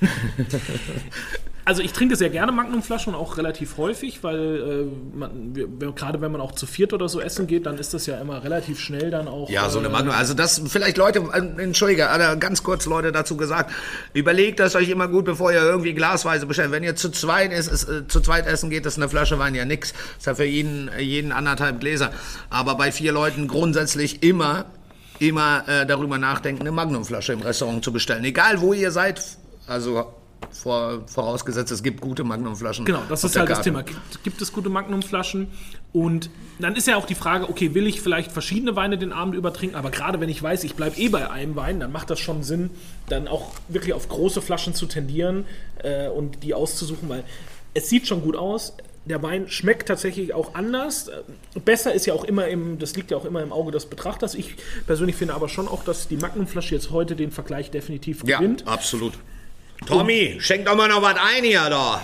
Also 1.64 1.82
ich 1.82 1.92
trinke 1.92 2.16
sehr 2.16 2.30
gerne 2.30 2.52
Magnumflaschen 2.52 3.14
und 3.14 3.20
auch 3.20 3.36
relativ 3.36 3.76
häufig, 3.76 4.22
weil 4.22 4.38
äh, 4.38 5.16
man, 5.16 5.54
wir, 5.54 5.92
gerade 5.92 6.20
wenn 6.20 6.32
man 6.32 6.40
auch 6.40 6.52
zu 6.52 6.66
viert 6.66 6.92
oder 6.92 7.08
so 7.08 7.20
essen 7.20 7.46
geht, 7.46 7.66
dann 7.66 7.78
ist 7.78 7.94
das 7.94 8.06
ja 8.06 8.20
immer 8.20 8.42
relativ 8.42 8.80
schnell 8.80 9.10
dann 9.10 9.28
auch. 9.28 9.50
Ja, 9.50 9.68
so 9.68 9.78
eine 9.78 9.88
äh, 9.88 9.92
Magnum. 9.92 10.14
Also 10.14 10.34
das 10.34 10.62
vielleicht 10.66 10.96
Leute, 10.96 11.20
äh, 11.32 11.62
entschuldige, 11.62 12.08
ganz 12.38 12.62
kurz 12.62 12.86
Leute 12.86 13.12
dazu 13.12 13.36
gesagt, 13.36 13.72
überlegt 14.14 14.60
das 14.60 14.74
euch 14.74 14.88
immer 14.88 15.08
gut, 15.08 15.24
bevor 15.24 15.52
ihr 15.52 15.62
irgendwie 15.62 15.94
glasweise 15.94 16.46
bestellt. 16.46 16.70
Wenn 16.70 16.82
ihr 16.82 16.96
zu 16.96 17.10
zweit, 17.10 17.52
ist, 17.52 17.68
ist, 17.68 17.88
äh, 17.88 18.08
zu 18.08 18.20
zweit 18.20 18.46
essen 18.46 18.70
geht, 18.70 18.86
ist 18.86 18.96
eine 18.96 19.08
Flasche 19.08 19.38
Wein 19.38 19.54
ja 19.54 19.64
nix. 19.64 19.92
Ist 20.18 20.26
ja 20.26 20.34
für 20.34 20.44
jeden, 20.44 20.90
jeden 20.98 21.32
anderthalb 21.32 21.80
Gläser. 21.80 22.10
Aber 22.48 22.76
bei 22.76 22.92
vier 22.92 23.12
Leuten 23.12 23.48
grundsätzlich 23.48 24.22
immer 24.22 24.66
immer 25.20 25.68
äh, 25.68 25.84
darüber 25.84 26.16
nachdenken, 26.16 26.62
eine 26.62 26.72
Magnumflasche 26.72 27.34
im 27.34 27.42
Restaurant 27.42 27.84
zu 27.84 27.92
bestellen. 27.92 28.24
Egal 28.24 28.62
wo 28.62 28.72
ihr 28.72 28.90
seid, 28.90 29.22
also 29.66 30.14
vor, 30.50 31.02
vorausgesetzt, 31.06 31.72
es 31.72 31.82
gibt 31.82 32.00
gute 32.00 32.24
Magnumflaschen. 32.24 32.84
Genau, 32.84 33.02
das 33.08 33.24
ist 33.24 33.36
halt 33.36 33.48
Karte. 33.48 33.58
das 33.58 33.64
Thema. 33.64 33.82
Gibt, 33.82 34.24
gibt 34.24 34.42
es 34.42 34.52
gute 34.52 34.68
Magnumflaschen? 34.68 35.48
Und 35.92 36.30
dann 36.58 36.76
ist 36.76 36.86
ja 36.86 36.96
auch 36.96 37.06
die 37.06 37.14
Frage, 37.14 37.48
okay, 37.48 37.74
will 37.74 37.86
ich 37.86 38.00
vielleicht 38.00 38.30
verschiedene 38.30 38.76
Weine 38.76 38.98
den 38.98 39.12
Abend 39.12 39.34
über 39.34 39.52
trinken? 39.52 39.76
Aber 39.76 39.90
gerade 39.90 40.20
wenn 40.20 40.28
ich 40.28 40.42
weiß, 40.42 40.64
ich 40.64 40.74
bleibe 40.74 40.98
eh 40.98 41.08
bei 41.08 41.30
einem 41.30 41.56
Wein, 41.56 41.80
dann 41.80 41.92
macht 41.92 42.10
das 42.10 42.20
schon 42.20 42.42
Sinn, 42.42 42.70
dann 43.08 43.28
auch 43.28 43.52
wirklich 43.68 43.94
auf 43.94 44.08
große 44.08 44.40
Flaschen 44.40 44.74
zu 44.74 44.86
tendieren 44.86 45.44
äh, 45.82 46.08
und 46.08 46.42
die 46.42 46.54
auszusuchen, 46.54 47.08
weil 47.08 47.24
es 47.74 47.88
sieht 47.88 48.06
schon 48.06 48.22
gut 48.22 48.36
aus. 48.36 48.74
Der 49.06 49.22
Wein 49.22 49.48
schmeckt 49.48 49.88
tatsächlich 49.88 50.34
auch 50.34 50.54
anders. 50.54 51.10
Besser 51.64 51.92
ist 51.94 52.06
ja 52.06 52.14
auch 52.14 52.24
immer 52.24 52.48
im, 52.48 52.78
das 52.78 52.94
liegt 52.96 53.10
ja 53.10 53.16
auch 53.16 53.24
immer 53.24 53.42
im 53.42 53.50
Auge 53.50 53.72
des 53.72 53.86
Betrachters. 53.86 54.34
Ich 54.34 54.56
persönlich 54.86 55.16
finde 55.16 55.34
aber 55.34 55.48
schon 55.48 55.66
auch, 55.68 55.82
dass 55.82 56.06
die 56.06 56.16
Magnumflasche 56.16 56.74
jetzt 56.74 56.90
heute 56.90 57.16
den 57.16 57.30
Vergleich 57.30 57.70
definitiv 57.70 58.24
gewinnt. 58.24 58.60
Ja, 58.60 58.66
absolut. 58.66 59.14
Tommy, 59.86 60.36
schenk 60.40 60.66
doch 60.66 60.76
mal 60.76 60.88
noch 60.88 61.02
was 61.02 61.16
ein 61.16 61.44
hier 61.44 61.68
da. 61.70 62.02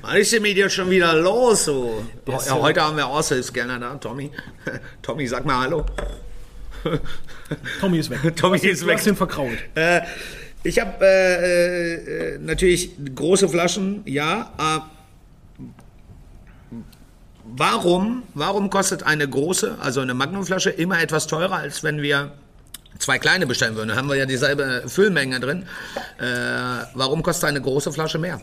Was 0.00 0.14
ist 0.16 0.32
denn 0.32 0.42
mit 0.42 0.56
dir 0.56 0.70
schon 0.70 0.90
wieder 0.90 1.14
los? 1.14 1.64
So? 1.64 2.04
Ja, 2.26 2.54
heute 2.54 2.82
haben 2.82 2.96
wir 2.96 3.06
Aushilfsgärtner 3.06 3.78
da, 3.78 3.94
Tommy. 3.96 4.30
Tommy, 5.02 5.26
sag 5.26 5.44
mal 5.44 5.58
Hallo. 5.58 5.84
Tommy 7.80 7.98
ist 7.98 8.10
weg. 8.10 8.20
Tommy 8.36 8.58
ist 8.58 8.86
weg. 8.86 9.02
Du 9.02 9.10
hast 9.10 9.18
verkrault. 9.18 9.58
Äh, 9.74 10.02
ich 10.62 10.78
habe 10.78 11.04
äh, 11.04 12.34
äh, 12.34 12.38
natürlich 12.38 12.90
große 13.14 13.48
Flaschen, 13.48 14.02
ja. 14.04 14.52
Äh, 14.58 14.80
warum, 17.44 18.22
warum 18.34 18.70
kostet 18.70 19.02
eine 19.02 19.28
große, 19.28 19.78
also 19.80 20.00
eine 20.00 20.14
Magnumflasche, 20.14 20.70
immer 20.70 21.00
etwas 21.00 21.26
teurer, 21.26 21.56
als 21.56 21.82
wenn 21.82 22.02
wir 22.02 22.32
zwei 22.98 23.18
kleine 23.18 23.46
bestellen 23.46 23.76
würden, 23.76 23.88
dann 23.88 23.98
haben 23.98 24.08
wir 24.08 24.16
ja 24.16 24.26
dieselbe 24.26 24.84
Füllmenge 24.86 25.40
drin. 25.40 25.64
Äh, 26.18 26.24
warum 26.94 27.22
kostet 27.22 27.48
eine 27.48 27.60
große 27.60 27.92
Flasche 27.92 28.18
mehr? 28.18 28.40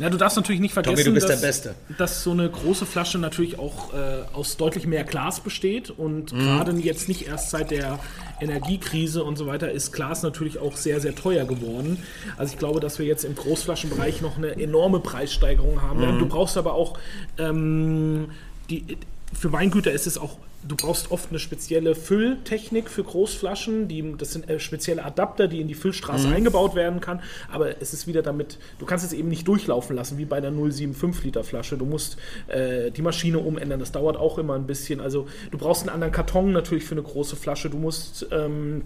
Ja, 0.00 0.08
du 0.08 0.16
darfst 0.16 0.36
natürlich 0.36 0.62
nicht 0.62 0.72
vergessen, 0.72 1.04
Tommy, 1.04 1.20
dass, 1.20 1.68
dass, 1.98 2.24
so 2.24 2.30
eine 2.30 2.48
große 2.48 2.86
Flasche 2.86 3.18
natürlich 3.18 3.58
auch 3.58 3.92
äh, 3.92 4.22
aus 4.32 4.56
deutlich 4.56 4.86
mehr 4.86 5.04
Glas 5.04 5.40
besteht 5.40 5.90
und 5.90 6.32
mhm. 6.32 6.38
gerade 6.38 6.72
jetzt 6.72 7.06
nicht 7.08 7.28
erst 7.28 7.50
seit 7.50 7.70
der 7.70 7.98
Energiekrise 8.40 9.22
und 9.22 9.36
so 9.36 9.46
weiter 9.46 9.70
ist 9.70 9.92
Glas 9.92 10.22
natürlich 10.22 10.58
auch 10.58 10.74
sehr, 10.76 11.00
sehr 11.00 11.14
teuer 11.14 11.44
geworden. 11.44 12.02
Also 12.38 12.54
ich 12.54 12.58
glaube, 12.58 12.80
dass 12.80 12.98
wir 12.98 13.04
jetzt 13.04 13.24
im 13.24 13.34
Großflaschenbereich 13.34 14.22
noch 14.22 14.38
eine 14.38 14.52
enorme 14.52 15.00
Preissteigerung 15.00 15.82
haben. 15.82 16.14
Mhm. 16.14 16.18
Du 16.18 16.26
brauchst 16.26 16.56
aber 16.56 16.72
auch 16.72 16.98
ähm, 17.36 18.30
die, 18.70 18.96
für 19.38 19.52
Weingüter 19.52 19.92
ist 19.92 20.06
es 20.06 20.16
auch 20.16 20.38
Du 20.62 20.76
brauchst 20.76 21.10
oft 21.10 21.30
eine 21.30 21.38
spezielle 21.38 21.94
Fülltechnik 21.94 22.90
für 22.90 23.02
Großflaschen. 23.02 23.88
Die, 23.88 24.14
das 24.18 24.32
sind 24.32 24.48
äh, 24.48 24.60
spezielle 24.60 25.04
Adapter, 25.04 25.48
die 25.48 25.60
in 25.60 25.68
die 25.68 25.74
Füllstraße 25.74 26.28
mhm. 26.28 26.34
eingebaut 26.34 26.74
werden 26.74 27.00
kann. 27.00 27.22
Aber 27.50 27.80
es 27.80 27.94
ist 27.94 28.06
wieder 28.06 28.22
damit, 28.22 28.58
du 28.78 28.84
kannst 28.84 29.04
es 29.04 29.12
eben 29.12 29.28
nicht 29.28 29.48
durchlaufen 29.48 29.96
lassen, 29.96 30.18
wie 30.18 30.26
bei 30.26 30.36
einer 30.36 30.50
075 30.50 31.24
Liter 31.24 31.44
Flasche. 31.44 31.78
Du 31.78 31.86
musst 31.86 32.18
äh, 32.48 32.90
die 32.90 33.02
Maschine 33.02 33.38
umändern. 33.38 33.80
Das 33.80 33.92
dauert 33.92 34.16
auch 34.16 34.36
immer 34.36 34.54
ein 34.54 34.66
bisschen. 34.66 35.00
Also 35.00 35.28
du 35.50 35.56
brauchst 35.56 35.82
einen 35.82 35.90
anderen 35.90 36.12
Karton 36.12 36.52
natürlich 36.52 36.84
für 36.84 36.94
eine 36.94 37.02
große 37.02 37.36
Flasche. 37.36 37.70
Du 37.70 37.78
musst 37.78 38.26
ähm, 38.30 38.82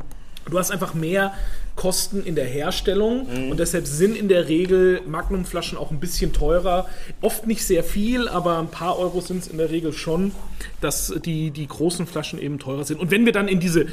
Du 0.50 0.58
hast 0.58 0.70
einfach 0.70 0.94
mehr 0.94 1.32
Kosten 1.76 2.22
in 2.24 2.36
der 2.36 2.46
Herstellung 2.46 3.26
mhm. 3.26 3.50
und 3.50 3.58
deshalb 3.58 3.86
sind 3.86 4.16
in 4.16 4.28
der 4.28 4.48
Regel 4.48 5.00
Magnumflaschen 5.06 5.76
auch 5.76 5.90
ein 5.90 5.98
bisschen 5.98 6.32
teurer. 6.32 6.88
Oft 7.20 7.46
nicht 7.46 7.64
sehr 7.64 7.82
viel, 7.82 8.28
aber 8.28 8.58
ein 8.58 8.68
paar 8.68 8.98
Euro 8.98 9.20
sind 9.20 9.42
es 9.42 9.48
in 9.48 9.58
der 9.58 9.70
Regel 9.70 9.92
schon, 9.92 10.32
dass 10.80 11.12
die, 11.24 11.50
die 11.50 11.66
großen 11.66 12.06
Flaschen 12.06 12.38
eben 12.38 12.58
teurer 12.58 12.84
sind. 12.84 13.00
Und 13.00 13.10
wenn 13.10 13.24
wir 13.24 13.32
dann 13.32 13.48
in 13.48 13.58
diese, 13.58 13.86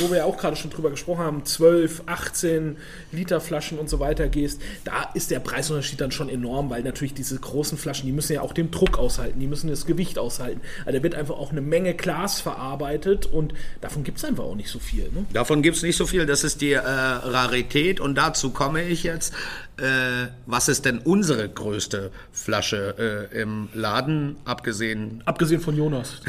wo 0.00 0.10
wir 0.10 0.18
ja 0.18 0.24
auch 0.24 0.36
gerade 0.36 0.56
schon 0.56 0.70
drüber 0.70 0.90
gesprochen 0.90 1.20
haben, 1.20 1.44
12, 1.44 2.02
18 2.06 2.76
Liter 3.12 3.40
Flaschen 3.40 3.78
und 3.78 3.88
so 3.88 3.98
weiter 3.98 4.28
gehst, 4.28 4.60
da 4.84 5.10
ist 5.14 5.30
der 5.30 5.40
Preisunterschied 5.40 6.00
dann 6.00 6.10
schon 6.10 6.28
enorm, 6.28 6.68
weil 6.70 6.82
natürlich 6.82 7.14
diese 7.14 7.38
großen 7.38 7.78
Flaschen, 7.78 8.06
die 8.06 8.12
müssen 8.12 8.34
ja 8.34 8.42
auch 8.42 8.52
den 8.52 8.70
Druck 8.70 8.98
aushalten, 8.98 9.40
die 9.40 9.46
müssen 9.46 9.68
das 9.68 9.86
Gewicht 9.86 10.18
aushalten. 10.18 10.60
Also 10.84 10.98
da 10.98 11.02
wird 11.02 11.14
einfach 11.14 11.36
auch 11.36 11.50
eine 11.50 11.60
Menge 11.60 11.94
Glas 11.94 12.40
verarbeitet 12.40 13.26
und 13.26 13.54
davon 13.80 14.04
gibt 14.04 14.18
es 14.18 14.24
einfach 14.24 14.44
auch 14.44 14.54
nicht 14.54 14.68
so 14.68 14.78
viel. 14.78 15.04
Ne? 15.04 15.24
Davon 15.32 15.62
gibt 15.62 15.76
es 15.76 15.82
nicht 15.82 15.96
so 15.96 16.06
viel, 16.06 16.26
das 16.26 16.44
ist 16.44 16.60
die 16.60 16.72
äh, 16.72 16.80
Rarität 17.06 18.00
und 18.00 18.14
dazu 18.16 18.50
komme 18.50 18.82
ich 18.82 19.02
jetzt. 19.02 19.34
Äh, 19.78 20.28
was 20.46 20.68
ist 20.68 20.86
denn 20.86 21.00
unsere 21.00 21.50
größte 21.50 22.10
Flasche 22.32 23.28
äh, 23.30 23.42
im 23.42 23.68
Laden, 23.74 24.36
abgesehen... 24.46 25.22
Abgesehen 25.26 25.60
von 25.60 25.76
Jonas. 25.76 26.22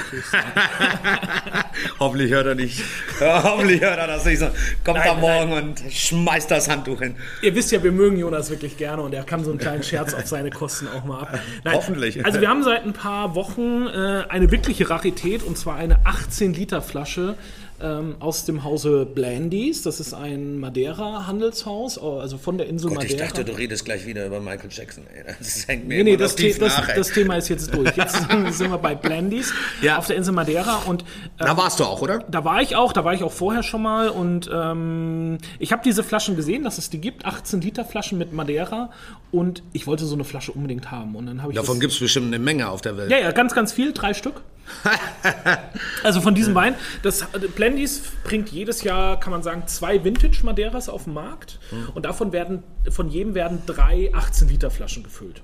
Hoffentlich 1.99 2.31
hört 2.31 2.47
er 2.47 2.55
nicht. 2.55 2.83
Hoffentlich 3.21 3.79
hört 3.79 3.99
er 3.99 4.07
das 4.07 4.25
nicht 4.25 4.39
so. 4.39 4.47
Kommt 4.83 4.97
nein, 4.97 5.07
da 5.07 5.13
morgen 5.13 5.51
nein. 5.51 5.63
und 5.69 5.81
schmeißt 5.89 6.51
das 6.51 6.69
Handtuch 6.69 6.99
hin. 6.99 7.15
Ihr 7.41 7.55
wisst 7.55 7.71
ja, 7.71 7.81
wir 7.81 7.93
mögen 7.93 8.17
Jonas 8.17 8.49
wirklich 8.49 8.75
gerne 8.75 9.01
und 9.01 9.13
er 9.13 9.23
kann 9.23 9.45
so 9.45 9.51
einen 9.51 9.59
kleinen 9.59 9.83
Scherz 9.83 10.13
auf 10.13 10.27
seine 10.27 10.49
Kosten 10.49 10.89
auch 10.89 11.05
mal 11.05 11.21
ab. 11.21 11.39
Nein, 11.63 11.73
Hoffentlich. 11.73 12.25
Also 12.25 12.41
wir 12.41 12.49
haben 12.49 12.63
seit 12.63 12.83
ein 12.83 12.93
paar 12.93 13.33
Wochen 13.33 13.87
äh, 13.87 14.25
eine 14.27 14.51
wirkliche 14.51 14.89
Rarität 14.89 15.41
und 15.41 15.57
zwar 15.57 15.77
eine 15.77 16.05
18 16.05 16.53
Liter 16.53 16.81
Flasche 16.81 17.35
ähm, 17.81 18.15
aus 18.19 18.45
dem 18.45 18.63
Hause 18.63 19.05
Blandys. 19.05 19.81
Das 19.83 19.99
ist 19.99 20.13
ein 20.13 20.59
Madeira-Handelshaus, 20.59 21.97
also 21.97 22.37
von 22.37 22.57
der 22.57 22.67
Insel 22.67 22.89
Gott, 22.89 22.97
Madeira. 22.97 23.13
Ich 23.13 23.19
dachte, 23.19 23.45
du 23.45 23.57
redest 23.57 23.85
gleich 23.85 24.05
wieder 24.05 24.25
über 24.25 24.39
Michael 24.39 24.69
Jackson. 24.71 25.05
Das 25.37 25.67
hängt 25.67 25.87
mir 25.87 26.03
nee, 26.03 26.11
nee, 26.11 26.17
das, 26.17 26.35
The 26.35 26.53
das, 26.57 26.81
das, 26.95 27.09
Thema 27.09 27.37
ist 27.37 27.49
jetzt 27.49 27.73
durch. 27.73 27.95
Jetzt 27.95 28.15
sind 28.51 28.71
wir 28.71 28.77
bei 28.77 28.95
Blandys 28.95 29.53
ja. 29.81 29.97
auf 29.97 30.07
der 30.07 30.15
Insel 30.15 30.33
Madeira. 30.33 30.83
Und, 30.87 31.03
ähm, 31.03 31.45
da 31.45 31.57
warst 31.57 31.79
du 31.79 31.83
auch, 31.83 32.01
oder? 32.01 32.19
Da 32.29 32.43
war 32.43 32.61
ich 32.61 32.75
auch, 32.75 32.93
da 32.93 33.05
war 33.05 33.13
ich 33.13 33.23
auch 33.23 33.31
vorher 33.31 33.63
schon 33.63 33.81
mal. 33.81 34.09
Und 34.09 34.49
ähm, 34.53 35.37
ich 35.59 35.71
habe 35.71 35.81
diese 35.83 36.03
Flaschen 36.03 36.35
gesehen, 36.35 36.63
dass 36.63 36.77
es 36.77 36.89
die 36.89 36.99
gibt, 36.99 37.25
18 37.25 37.61
Liter 37.61 37.85
Flaschen 37.85 38.17
mit 38.17 38.33
Madeira. 38.33 38.89
Und 39.31 39.63
ich 39.73 39.87
wollte 39.87 40.05
so 40.05 40.15
eine 40.15 40.23
Flasche 40.23 40.51
unbedingt 40.51 40.91
haben. 40.91 41.15
Und 41.15 41.27
dann 41.27 41.41
ich 41.49 41.55
Davon 41.55 41.79
gibt 41.79 41.93
es 41.93 41.99
bestimmt 41.99 42.27
eine 42.27 42.39
Menge 42.39 42.69
auf 42.69 42.81
der 42.81 42.97
Welt. 42.97 43.11
Ja, 43.11 43.19
ja, 43.19 43.31
ganz, 43.31 43.53
ganz 43.53 43.71
viel, 43.71 43.93
drei 43.93 44.13
Stück. 44.13 44.41
also 46.03 46.21
von 46.21 46.35
diesem 46.35 46.55
Wein, 46.55 46.75
das 47.03 47.25
Blendys 47.55 48.01
bringt 48.23 48.49
jedes 48.49 48.83
Jahr, 48.83 49.19
kann 49.19 49.31
man 49.31 49.43
sagen, 49.43 49.63
zwei 49.67 50.03
Vintage 50.03 50.39
Madeiras 50.43 50.89
auf 50.89 51.05
den 51.05 51.13
Markt 51.13 51.59
mhm. 51.71 51.89
und 51.93 52.05
davon 52.05 52.31
werden 52.31 52.63
von 52.89 53.09
jedem 53.09 53.35
werden 53.35 53.61
drei 53.65 54.11
18 54.13 54.49
Liter 54.49 54.69
Flaschen 54.71 55.03
gefüllt. 55.03 55.41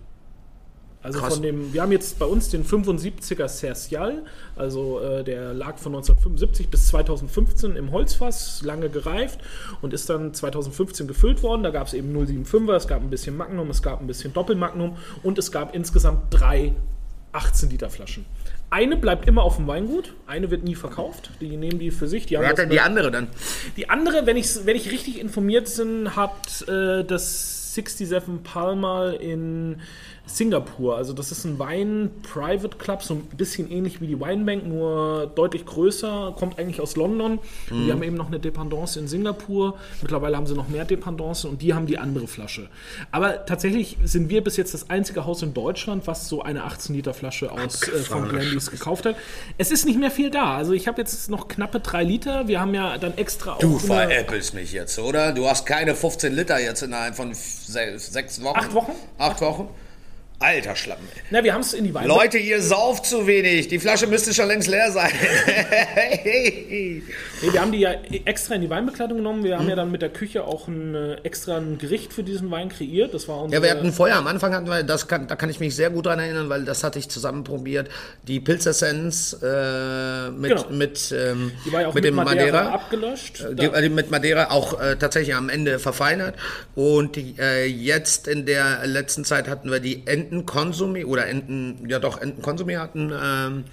Also 1.03 1.19
Krass. 1.19 1.33
von 1.33 1.43
dem, 1.43 1.73
wir 1.73 1.81
haben 1.81 1.91
jetzt 1.91 2.17
bei 2.17 2.25
uns 2.25 2.47
den 2.47 2.63
75er 2.63 3.49
Sercial, 3.49 4.23
also 4.55 5.01
äh, 5.01 5.23
der 5.25 5.53
lag 5.53 5.77
von 5.77 5.93
1975 5.93 6.69
bis 6.69 6.87
2015 6.87 7.75
im 7.75 7.91
Holzfass, 7.91 8.61
lange 8.63 8.89
gereift 8.89 9.41
und 9.81 9.93
ist 9.93 10.09
dann 10.09 10.33
2015 10.33 11.05
gefüllt 11.05 11.43
worden. 11.43 11.61
Da 11.61 11.71
gab 11.71 11.87
es 11.87 11.93
eben 11.93 12.15
075er, 12.15 12.75
es 12.75 12.87
gab 12.87 13.01
ein 13.01 13.09
bisschen 13.09 13.35
Magnum, 13.35 13.69
es 13.69 13.81
gab 13.81 13.99
ein 13.99 14.07
bisschen 14.07 14.31
Doppelmagnum 14.31 14.95
und 15.23 15.37
es 15.37 15.51
gab 15.51 15.75
insgesamt 15.75 16.21
drei 16.29 16.73
18 17.33 17.69
Liter 17.69 17.89
Flaschen. 17.89 18.25
Eine 18.73 18.97
bleibt 18.97 19.27
immer 19.27 19.43
auf 19.43 19.57
dem 19.57 19.67
Weingut, 19.67 20.15
eine 20.25 20.49
wird 20.49 20.63
nie 20.63 20.73
verkauft. 20.73 21.29
Die 21.39 21.57
nehmen 21.57 21.77
die 21.77 21.91
für 21.91 22.07
sich. 22.07 22.25
Die 22.25 22.39
Wer 22.39 22.47
hat 22.47 22.57
denn 22.57 22.71
die 22.71 22.79
andere 22.79 23.11
dann? 23.11 23.27
Die 23.77 23.87
andere, 23.87 24.25
wenn 24.25 24.35
ich, 24.35 24.65
wenn 24.65 24.75
ich 24.75 24.89
richtig 24.89 25.19
informiert 25.19 25.71
bin, 25.77 26.15
hat 26.15 26.67
äh, 26.67 27.03
das 27.03 27.75
67 27.75 28.41
Palmer 28.41 29.19
in 29.19 29.79
Singapur. 30.25 30.95
Also 30.95 31.13
das 31.13 31.31
ist 31.31 31.43
ein 31.43 31.59
Wein-Private 31.59 32.77
Club, 32.77 33.03
so 33.03 33.15
ein 33.15 33.21
bisschen 33.37 33.69
ähnlich 33.69 33.99
wie 33.99 34.07
die 34.07 34.19
Weinbank, 34.19 34.65
nur 34.65 35.31
deutlich 35.35 35.65
größer, 35.65 36.33
kommt 36.37 36.57
eigentlich 36.57 36.79
aus 36.79 36.95
London. 36.95 37.39
Mhm. 37.69 37.85
Die 37.85 37.91
haben 37.91 38.03
eben 38.03 38.15
noch 38.15 38.27
eine 38.27 38.39
Dependance 38.39 38.97
in 38.97 39.07
Singapur. 39.07 39.77
Mittlerweile 40.01 40.37
haben 40.37 40.47
sie 40.47 40.55
noch 40.55 40.69
mehr 40.69 40.85
Dependancen 40.85 41.49
und 41.49 41.61
die 41.61 41.73
haben 41.73 41.87
die 41.87 41.97
andere 41.97 42.27
Flasche. 42.27 42.69
Aber 43.11 43.45
tatsächlich 43.45 43.97
sind 44.03 44.29
wir 44.29 44.43
bis 44.43 44.55
jetzt 44.55 44.73
das 44.73 44.89
einzige 44.89 45.25
Haus 45.25 45.41
in 45.41 45.53
Deutschland, 45.53 46.07
was 46.07 46.29
so 46.29 46.41
eine 46.41 46.63
18 46.63 46.95
Liter 46.95 47.13
Flasche 47.13 47.51
aus 47.51 47.85
äh, 47.87 47.99
von 47.99 48.27
Blendys 48.29 48.71
gekauft 48.71 49.05
hat. 49.05 49.15
Es 49.57 49.71
ist 49.71 49.85
nicht 49.85 49.99
mehr 49.99 50.11
viel 50.11 50.29
da. 50.29 50.55
Also 50.55 50.71
ich 50.71 50.87
habe 50.87 51.01
jetzt 51.01 51.29
noch 51.29 51.49
knappe 51.49 51.81
3 51.81 52.03
Liter. 52.03 52.47
Wir 52.47 52.61
haben 52.61 52.73
ja 52.73 52.97
dann 52.97 53.17
extra 53.17 53.57
Du 53.59 53.77
veräppelst 53.77 54.53
mich 54.53 54.71
jetzt, 54.71 54.97
oder? 54.99 55.33
Du 55.33 55.47
hast 55.47 55.65
keine 55.65 55.95
15 55.95 56.33
Liter 56.33 56.59
jetzt 56.59 56.81
innerhalb 56.81 57.15
von 57.15 57.33
sechs 57.33 58.41
Wochen. 58.41 58.57
Acht 58.57 58.73
Wochen? 58.73 58.91
Acht 59.17 59.41
Wochen? 59.41 59.67
Alter 60.43 60.75
Schlappen. 60.75 61.07
Na, 61.29 61.43
wir 61.43 61.53
haben 61.53 61.61
es 61.61 61.73
in 61.73 61.85
die 61.85 61.93
Wein. 61.93 62.05
Leute, 62.05 62.37
ihr 62.37 62.61
sauft 62.61 63.05
zu 63.05 63.27
wenig. 63.27 63.69
Die 63.69 63.79
Flasche 63.79 64.07
müsste 64.07 64.33
schon 64.33 64.47
längst 64.47 64.67
leer 64.67 64.91
sein. 64.91 65.11
nee, 66.25 67.01
wir 67.41 67.61
haben 67.61 67.71
die 67.71 67.79
ja 67.79 67.93
extra 68.25 68.55
in 68.55 68.61
die 68.61 68.69
Weinbekleidung 68.69 69.17
genommen. 69.19 69.43
Wir 69.45 69.55
haben 69.55 69.63
hm. 69.63 69.69
ja 69.69 69.75
dann 69.77 69.91
mit 69.91 70.01
der 70.01 70.09
Küche 70.09 70.43
auch 70.43 70.67
ein 70.67 70.95
äh, 70.95 71.13
extra 71.23 71.57
ein 71.57 71.77
Gericht 71.77 72.11
für 72.11 72.23
diesen 72.23 72.51
Wein 72.51 72.67
kreiert. 72.67 73.13
Das 73.13 73.29
war 73.29 73.41
unser 73.41 73.55
Ja, 73.55 73.63
wir 73.63 73.71
hatten 73.71 73.93
vorher 73.93 74.17
am 74.17 74.27
Anfang 74.27 74.53
hatten 74.53 74.67
wir, 74.67 74.83
das 74.83 75.07
kann, 75.07 75.27
da 75.27 75.37
kann 75.37 75.49
ich 75.49 75.61
mich 75.61 75.75
sehr 75.75 75.89
gut 75.89 76.07
dran 76.07 76.19
erinnern, 76.19 76.49
weil 76.49 76.65
das 76.65 76.83
hatte 76.83 76.99
ich 76.99 77.07
zusammen 77.07 77.45
probiert. 77.45 77.89
Die 78.27 78.41
Pilzessenz 78.41 79.37
äh, 79.41 80.29
mit, 80.29 80.51
genau. 80.51 80.69
mit, 80.69 81.13
ähm, 81.17 81.53
die 81.65 81.71
war 81.71 81.81
ja 81.81 81.87
auch 81.87 81.93
mit, 81.93 82.03
mit 82.03 82.11
dem 82.11 82.15
Madeira, 82.15 82.45
Madeira 82.45 82.73
abgelöscht. 82.73 83.41
Äh, 83.41 83.55
die, 83.55 83.65
äh, 83.65 83.89
mit 83.89 84.11
Madeira 84.11 84.51
auch 84.51 84.79
äh, 84.81 84.97
tatsächlich 84.97 85.35
am 85.35 85.47
Ende 85.47 85.79
verfeinert. 85.79 86.35
Und 86.75 87.15
die, 87.15 87.35
äh, 87.39 87.65
jetzt 87.65 88.27
in 88.27 88.45
der 88.45 88.85
letzten 88.85 89.23
Zeit 89.23 89.47
hatten 89.47 89.71
wir 89.71 89.79
die 89.79 90.05
Enten 90.05 90.32
Entenkonsumé 90.41 91.05
oder 91.05 91.27
Enten, 91.27 91.87
ja 91.89 91.99
doch, 91.99 92.21
Entenkonsumé 92.21 92.79
hatten 92.79 93.11
ähm, 93.11 93.63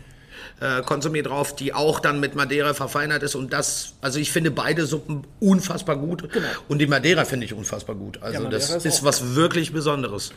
äh, 0.60 0.80
Konsumé 0.82 1.22
drauf, 1.22 1.54
die 1.54 1.72
auch 1.72 2.00
dann 2.00 2.20
mit 2.20 2.34
Madeira 2.34 2.74
verfeinert 2.74 3.22
ist 3.22 3.34
und 3.34 3.52
das, 3.52 3.94
also 4.00 4.18
ich 4.18 4.30
finde 4.30 4.50
beide 4.50 4.86
Suppen 4.86 5.22
unfassbar 5.40 5.96
gut 5.96 6.30
genau. 6.32 6.46
und 6.68 6.78
die 6.78 6.86
Madeira 6.86 7.24
finde 7.24 7.46
ich 7.46 7.54
unfassbar 7.54 7.96
gut. 7.96 8.22
Also 8.22 8.44
ja, 8.44 8.48
das 8.48 8.70
ist, 8.70 8.86
ist 8.86 9.04
was 9.04 9.34
wirklich 9.34 9.72
Besonderes. 9.72 10.32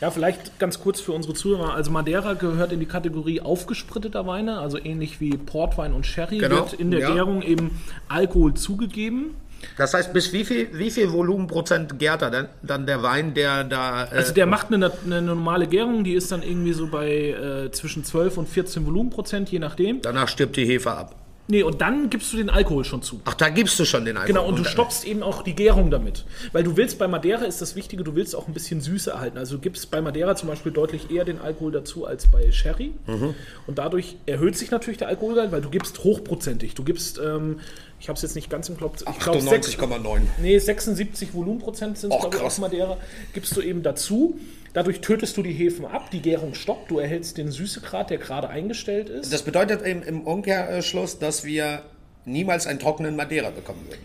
Ja, 0.00 0.10
vielleicht 0.10 0.58
ganz 0.58 0.78
kurz 0.78 1.00
für 1.00 1.12
unsere 1.12 1.32
Zuhörer. 1.32 1.72
Also 1.72 1.90
Madeira 1.90 2.34
gehört 2.34 2.70
in 2.70 2.80
die 2.80 2.86
Kategorie 2.86 3.40
aufgespritteter 3.40 4.26
Weine, 4.26 4.58
also 4.58 4.78
ähnlich 4.78 5.20
wie 5.20 5.30
Portwein 5.30 5.94
und 5.94 6.04
Sherry 6.04 6.38
genau, 6.38 6.56
wird 6.56 6.74
in 6.74 6.90
der 6.90 7.00
ja. 7.00 7.14
Gärung 7.14 7.40
eben 7.40 7.82
Alkohol 8.08 8.54
zugegeben. 8.54 9.34
Das 9.76 9.94
heißt, 9.94 10.12
bis 10.12 10.32
wie 10.32 10.44
viel, 10.44 10.68
wie 10.72 10.90
viel 10.90 11.12
Volumenprozent 11.12 11.98
gärt 11.98 12.22
er 12.22 12.30
denn, 12.30 12.48
dann 12.62 12.86
der 12.86 13.02
Wein, 13.02 13.34
der 13.34 13.64
da. 13.64 14.04
Äh 14.04 14.16
also 14.16 14.32
der 14.32 14.46
macht 14.46 14.72
eine, 14.72 14.92
eine, 15.04 15.22
normale 15.22 15.66
Gärung, 15.66 16.04
die 16.04 16.14
ist 16.14 16.32
dann 16.32 16.42
irgendwie 16.42 16.72
so 16.72 16.86
bei 16.88 17.30
äh, 17.30 17.70
zwischen 17.72 18.04
12 18.04 18.38
und 18.38 18.48
14 18.48 18.86
Volumenprozent, 18.86 19.50
je 19.50 19.58
nachdem. 19.58 20.00
Danach 20.02 20.28
stirbt 20.28 20.56
die 20.56 20.64
Hefe 20.64 20.92
ab. 20.92 21.14
Nee, 21.48 21.62
und 21.62 21.80
dann 21.80 22.10
gibst 22.10 22.32
du 22.32 22.38
den 22.38 22.50
Alkohol 22.50 22.84
schon 22.84 23.02
zu. 23.02 23.20
Ach, 23.24 23.34
da 23.34 23.48
gibst 23.50 23.78
du 23.78 23.84
schon 23.84 24.04
den 24.04 24.16
Alkohol. 24.16 24.34
Genau, 24.34 24.48
und 24.48 24.58
du 24.58 24.64
stoppst 24.64 25.04
eben 25.04 25.22
auch 25.22 25.42
die 25.42 25.54
Gärung 25.54 25.92
damit. 25.92 26.24
Weil 26.52 26.64
du 26.64 26.76
willst 26.76 26.98
bei 26.98 27.06
Madeira 27.06 27.44
ist 27.44 27.62
das 27.62 27.76
Wichtige, 27.76 28.02
du 28.02 28.16
willst 28.16 28.34
auch 28.34 28.48
ein 28.48 28.54
bisschen 28.54 28.80
Süße 28.80 29.12
erhalten. 29.12 29.38
Also 29.38 29.56
du 29.56 29.60
gibst 29.60 29.90
bei 29.92 30.00
Madeira 30.00 30.34
zum 30.34 30.48
Beispiel 30.48 30.72
deutlich 30.72 31.10
eher 31.10 31.24
den 31.24 31.40
Alkohol 31.40 31.70
dazu 31.70 32.04
als 32.04 32.28
bei 32.28 32.50
Sherry. 32.50 32.94
Mhm. 33.06 33.34
Und 33.68 33.78
dadurch 33.78 34.16
erhöht 34.26 34.56
sich 34.56 34.72
natürlich 34.72 34.98
der 34.98 35.06
Alkoholgehalt, 35.06 35.52
weil 35.52 35.60
du 35.60 35.70
gibst 35.70 36.02
hochprozentig. 36.02 36.74
Du 36.74 36.82
gibst, 36.82 37.20
ähm, 37.24 37.60
ich 37.98 38.08
habe 38.08 38.16
es 38.16 38.22
jetzt 38.22 38.34
nicht 38.34 38.50
ganz 38.50 38.68
im 38.68 38.76
Kopf. 38.76 39.02
98,9. 39.02 40.20
Nee, 40.40 40.58
76 40.58 41.34
Volumenprozent 41.34 41.98
sind 41.98 42.12
es, 42.12 42.20
glaube 42.20 42.36
ich, 42.36 42.42
auf 42.42 42.58
Madeira. 42.58 42.98
Gibst 43.32 43.56
du 43.56 43.62
eben 43.62 43.82
dazu. 43.82 44.38
Dadurch 44.74 45.00
tötest 45.00 45.36
du 45.38 45.42
die 45.42 45.52
Hefen 45.52 45.86
ab, 45.86 46.10
die 46.10 46.20
Gärung 46.20 46.52
stoppt, 46.52 46.90
du 46.90 46.98
erhältst 46.98 47.38
den 47.38 47.50
Süßegrad, 47.50 48.10
der 48.10 48.18
gerade 48.18 48.50
eingestellt 48.50 49.08
ist. 49.08 49.32
Das 49.32 49.40
bedeutet 49.40 49.80
im, 49.80 50.02
im 50.02 50.20
Umkehrschluss, 50.26 51.18
dass 51.18 51.44
wir 51.44 51.82
niemals 52.26 52.66
einen 52.66 52.78
trockenen 52.78 53.16
Madeira 53.16 53.48
bekommen 53.48 53.86
würden. 53.88 54.02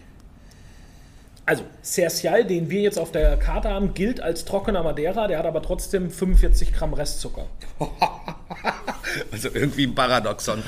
Also, 1.52 1.66
Cercial, 1.84 2.46
den 2.46 2.70
wir 2.70 2.80
jetzt 2.80 2.98
auf 2.98 3.12
der 3.12 3.36
Karte 3.36 3.68
haben, 3.68 3.94
gilt 3.94 4.22
als 4.22 4.46
trockener 4.46 4.84
Madeira, 4.84 5.28
der 5.28 5.38
hat 5.38 5.46
aber 5.46 5.62
trotzdem 5.62 6.10
45 6.10 6.72
Gramm 6.72 6.94
Restzucker. 6.94 7.46
also 9.34 9.50
irgendwie 9.54 9.86
ein 9.86 9.94
Paradoxon. 9.94 10.64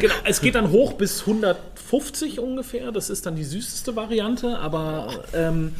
genau, 0.00 0.14
es 0.24 0.40
geht 0.40 0.54
dann 0.54 0.70
hoch 0.70 0.92
bis 0.92 1.22
150 1.22 2.38
ungefähr, 2.38 2.92
das 2.92 3.10
ist 3.10 3.26
dann 3.26 3.34
die 3.34 3.42
süßeste 3.42 3.96
Variante, 3.96 4.60
aber 4.60 5.24
ähm, 5.34 5.74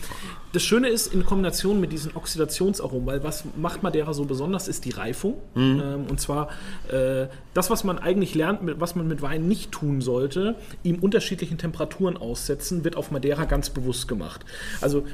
das 0.52 0.62
Schöne 0.62 0.88
ist 0.88 1.12
in 1.12 1.24
Kombination 1.24 1.80
mit 1.80 1.92
diesen 1.92 2.14
Oxidationsaromen, 2.14 3.06
weil 3.06 3.24
was 3.24 3.44
macht 3.56 3.82
Madeira 3.82 4.12
so 4.12 4.24
besonders, 4.24 4.68
ist 4.68 4.84
die 4.84 4.90
Reifung. 4.90 5.34
Mhm. 5.54 5.82
Ähm, 5.84 6.06
und 6.08 6.20
zwar 6.20 6.48
äh, 6.88 7.26
das, 7.54 7.70
was 7.70 7.84
man 7.84 7.98
eigentlich 7.98 8.34
lernt, 8.34 8.60
was 8.80 8.94
man 8.94 9.08
mit 9.08 9.22
Wein 9.22 9.48
nicht 9.48 9.72
tun 9.72 10.00
sollte, 10.00 10.56
ihm 10.82 10.96
unterschiedlichen 10.96 11.58
Temperaturen 11.58 12.16
aussetzen, 12.16 12.84
wird 12.84 12.96
auf 12.96 13.10
Madeira 13.10 13.46
ganz 13.46 13.70
bewusst 13.70 14.08
gemacht. 14.08 14.44
Also 14.80 15.04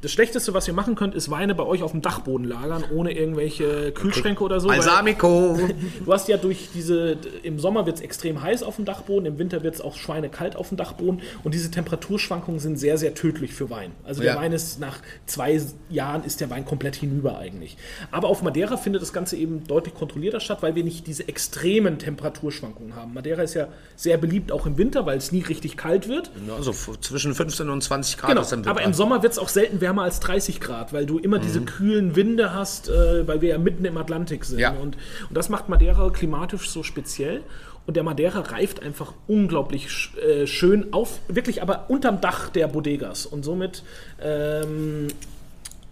das 0.00 0.12
Schlechteste, 0.12 0.54
was 0.54 0.68
ihr 0.68 0.74
machen 0.74 0.94
könnt, 0.94 1.14
ist 1.14 1.28
Weine 1.28 1.56
bei 1.56 1.64
euch 1.64 1.82
auf 1.82 1.90
dem 1.90 2.02
Dachboden 2.02 2.46
lagern, 2.46 2.84
ohne 2.94 3.12
irgendwelche 3.12 3.90
Kühlschränke 3.90 4.44
oder 4.44 4.60
so. 4.60 4.68
Balsamico! 4.68 5.58
Du 6.04 6.12
hast 6.12 6.28
ja 6.28 6.36
durch 6.36 6.68
diese, 6.72 7.16
im 7.42 7.58
Sommer 7.58 7.86
wird 7.86 7.96
es 7.96 8.02
extrem 8.02 8.40
heiß 8.40 8.62
auf 8.62 8.76
dem 8.76 8.84
Dachboden, 8.84 9.26
im 9.26 9.38
Winter 9.38 9.62
wird 9.62 9.74
es 9.74 9.80
auch 9.80 9.96
schweinekalt 9.96 10.56
auf 10.56 10.68
dem 10.68 10.76
Dachboden 10.76 11.20
und 11.44 11.54
diese 11.54 11.70
Temperaturschwankungen 11.70 12.60
sind 12.60 12.78
sehr, 12.78 12.98
sehr 12.98 13.14
tödlich 13.14 13.52
für 13.52 13.70
Wein. 13.70 13.92
Also 14.04 14.22
der 14.22 14.34
ja. 14.34 14.40
Wein 14.40 14.52
ist 14.52 14.80
nach 14.80 14.98
zwei 15.26 15.60
Jahren 15.90 16.24
ist 16.24 16.40
der 16.40 16.50
Wein 16.50 16.64
komplett 16.64 16.96
hinüber 16.96 17.38
eigentlich. 17.38 17.76
Aber 18.10 18.28
auf 18.28 18.42
Madeira 18.42 18.76
findet 18.76 19.02
das 19.02 19.12
Ganze 19.12 19.36
eben 19.36 19.66
deutlich 19.66 19.94
kontrollierter 19.94 20.40
statt, 20.40 20.58
weil 20.60 20.74
wir 20.74 20.84
nicht 20.84 21.06
diese 21.06 21.28
extremen 21.28 21.98
Temperaturschwankungen 21.98 22.94
haben. 22.94 23.14
Madeira 23.14 23.42
ist 23.42 23.54
ja 23.54 23.68
sehr 23.96 24.16
beliebt 24.16 24.52
auch 24.52 24.66
im 24.66 24.78
Winter, 24.78 25.06
weil 25.06 25.18
es 25.18 25.32
nie 25.32 25.42
richtig 25.42 25.76
kalt 25.76 26.08
wird. 26.08 26.30
Also 26.56 26.72
zwischen 26.72 27.34
15 27.34 27.68
und 27.68 27.82
20 27.82 28.16
Grad 28.16 28.30
genau, 28.30 28.42
ist 28.42 28.52
im 28.52 28.60
Winter. 28.60 28.70
Aber 28.70 28.82
im 28.82 28.94
Sommer 28.94 29.22
wird 29.22 29.32
es 29.32 29.38
auch 29.38 29.48
selten 29.48 29.80
wärmer 29.80 29.87
als 29.96 30.20
30 30.20 30.60
Grad, 30.60 30.92
weil 30.92 31.06
du 31.06 31.18
immer 31.18 31.38
mhm. 31.38 31.42
diese 31.42 31.60
kühlen 31.62 32.16
Winde 32.16 32.52
hast, 32.54 32.88
äh, 32.88 33.26
weil 33.26 33.40
wir 33.40 33.50
ja 33.50 33.58
mitten 33.58 33.84
im 33.84 33.96
Atlantik 33.96 34.44
sind. 34.44 34.58
Ja. 34.58 34.70
Und, 34.70 34.96
und 35.28 35.36
das 35.36 35.48
macht 35.48 35.68
Madeira 35.68 36.10
klimatisch 36.10 36.68
so 36.68 36.82
speziell. 36.82 37.42
Und 37.86 37.96
der 37.96 38.02
Madeira 38.02 38.40
reift 38.40 38.82
einfach 38.82 39.14
unglaublich 39.28 40.10
äh, 40.22 40.46
schön 40.46 40.92
auf, 40.92 41.20
wirklich 41.26 41.62
aber 41.62 41.86
unterm 41.88 42.20
Dach 42.20 42.50
der 42.50 42.68
Bodegas. 42.68 43.24
Und 43.24 43.46
somit 43.46 43.82
ähm, 44.20 45.08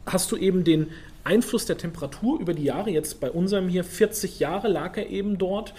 hast 0.05 0.31
du 0.31 0.37
eben 0.37 0.63
den 0.63 0.89
Einfluss 1.25 1.65
der 1.67 1.79
Temperatur 1.79 2.39
über 2.39 2.55
die 2.55 2.65
Jahre. 2.65 2.91
Jetzt 2.91 3.21
bei 3.21 3.31
unserem 3.31 3.69
hier 3.69 3.83
40 3.83 4.39
Jahre 4.39 4.69
lag 4.69 4.97
er 4.97 5.09
eben 5.09 5.39
dort. 5.39 5.75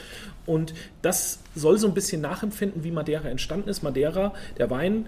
Und 0.48 0.74
das 1.02 1.40
soll 1.56 1.78
so 1.78 1.88
ein 1.88 1.94
bisschen 1.94 2.22
nachempfinden, 2.22 2.84
wie 2.84 2.92
Madeira 2.92 3.30
entstanden 3.30 3.70
ist. 3.70 3.84
Madeira, 3.84 4.34
der 4.58 4.70
Wein 4.70 5.06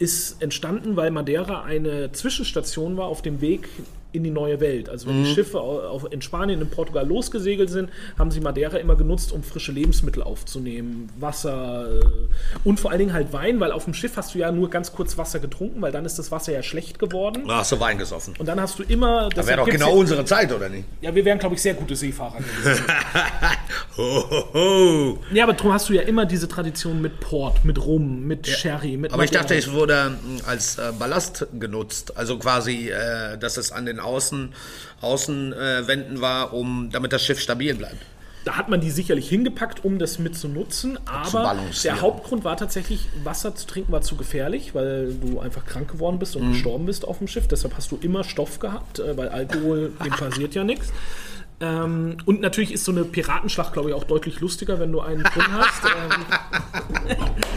ist 0.00 0.42
entstanden, 0.42 0.96
weil 0.96 1.10
Madeira 1.10 1.62
eine 1.62 2.10
Zwischenstation 2.10 2.96
war 2.96 3.06
auf 3.06 3.20
dem 3.22 3.40
Weg 3.40 3.68
in 4.12 4.24
die 4.24 4.30
neue 4.30 4.60
Welt. 4.60 4.88
Also 4.88 5.08
wenn 5.08 5.24
die 5.24 5.30
Schiffe 5.32 5.60
in 6.10 6.22
Spanien, 6.22 6.60
in 6.60 6.70
Portugal 6.70 7.06
losgesegelt 7.06 7.70
sind, 7.70 7.90
haben 8.18 8.30
sie 8.30 8.40
Madeira 8.40 8.76
immer 8.78 8.96
genutzt, 8.96 9.32
um 9.32 9.42
frische 9.42 9.72
Lebensmittel 9.72 10.22
aufzunehmen, 10.22 11.10
Wasser 11.18 12.00
äh, 12.00 12.04
und 12.64 12.80
vor 12.80 12.90
allen 12.90 13.00
Dingen 13.00 13.12
halt 13.12 13.32
Wein, 13.32 13.60
weil 13.60 13.72
auf 13.72 13.84
dem 13.84 13.94
Schiff 13.94 14.16
hast 14.16 14.34
du 14.34 14.38
ja 14.38 14.50
nur 14.50 14.70
ganz 14.70 14.92
kurz 14.92 15.16
Wasser 15.18 15.38
getrunken, 15.38 15.80
weil 15.82 15.92
dann 15.92 16.04
ist 16.04 16.18
das 16.18 16.30
Wasser 16.30 16.52
ja 16.52 16.62
schlecht 16.62 16.98
geworden. 16.98 17.44
Da 17.46 17.58
hast 17.58 17.72
du 17.72 17.80
Wein 17.80 17.98
gesoffen. 17.98 18.34
Und 18.38 18.46
dann 18.46 18.60
hast 18.60 18.78
du 18.78 18.82
immer. 18.82 19.28
Das 19.28 19.46
wäre 19.46 19.58
doch 19.58 19.68
genau 19.68 19.92
unsere 19.94 20.24
Zeit, 20.24 20.52
oder 20.52 20.68
nicht? 20.68 20.84
Ja, 21.00 21.14
wir 21.14 21.24
wären, 21.24 21.38
glaube 21.38 21.54
ich, 21.54 21.62
sehr 21.62 21.74
gute 21.74 21.94
Seefahrer 21.96 22.38
gewesen. 22.38 22.84
ho, 23.96 24.30
ho, 24.30 24.54
ho. 24.54 25.18
ja, 25.32 25.44
aber 25.44 25.52
darum 25.52 25.72
hast 25.72 25.88
du 25.88 25.92
ja 25.92 26.02
immer 26.02 26.26
diese 26.26 26.48
Tradition 26.48 27.00
mit 27.00 27.20
Port, 27.20 27.64
mit 27.64 27.84
Rum, 27.84 28.26
mit 28.26 28.46
Sherry, 28.46 28.96
mit 28.96 29.12
Aber 29.12 29.24
ich 29.24 29.30
Madeira. 29.30 29.42
dachte, 29.44 29.56
es 29.56 29.72
wurde 29.72 30.10
mh, 30.10 30.48
als 30.48 30.78
äh, 30.78 30.92
Ballast 30.98 31.46
genutzt. 31.58 32.16
Also 32.16 32.38
quasi, 32.38 32.88
äh, 32.90 33.38
dass 33.38 33.56
es 33.56 33.72
an 33.72 33.86
den 33.86 33.99
Außen, 34.00 34.52
Außenwänden 35.00 36.16
äh, 36.16 36.20
war, 36.20 36.52
um, 36.52 36.90
damit 36.92 37.12
das 37.12 37.22
Schiff 37.24 37.40
stabil 37.40 37.74
bleibt. 37.74 37.96
Da 38.44 38.56
hat 38.56 38.70
man 38.70 38.80
die 38.80 38.90
sicherlich 38.90 39.28
hingepackt, 39.28 39.84
um 39.84 39.98
das 39.98 40.18
mit 40.18 40.34
zu 40.34 40.48
nutzen, 40.48 40.98
aber 41.04 41.58
der 41.84 42.00
Hauptgrund 42.00 42.42
war 42.42 42.56
tatsächlich, 42.56 43.06
Wasser 43.22 43.54
zu 43.54 43.66
trinken 43.66 43.92
war 43.92 44.00
zu 44.00 44.16
gefährlich, 44.16 44.74
weil 44.74 45.12
du 45.12 45.40
einfach 45.40 45.66
krank 45.66 45.90
geworden 45.92 46.18
bist 46.18 46.36
Mhm. 46.36 46.42
und 46.46 46.52
gestorben 46.52 46.86
bist 46.86 47.06
auf 47.06 47.18
dem 47.18 47.28
Schiff. 47.28 47.48
Deshalb 47.48 47.76
hast 47.76 47.90
du 47.92 47.98
immer 48.00 48.24
Stoff 48.24 48.58
gehabt, 48.58 48.98
äh, 48.98 49.14
weil 49.16 49.28
Alkohol, 49.28 49.92
dem 50.04 50.12
passiert 50.12 50.54
ja 50.54 50.64
nichts. 50.64 50.90
Ähm, 51.60 52.16
und 52.24 52.40
natürlich 52.40 52.72
ist 52.72 52.84
so 52.84 52.92
eine 52.92 53.04
Piratenschlacht, 53.04 53.74
glaube 53.74 53.90
ich, 53.90 53.94
auch 53.94 54.04
deutlich 54.04 54.40
lustiger, 54.40 54.80
wenn 54.80 54.92
du 54.92 55.00
einen 55.00 55.22
drin 55.22 55.44
hast. 55.50 55.82
Ähm, 55.84 57.16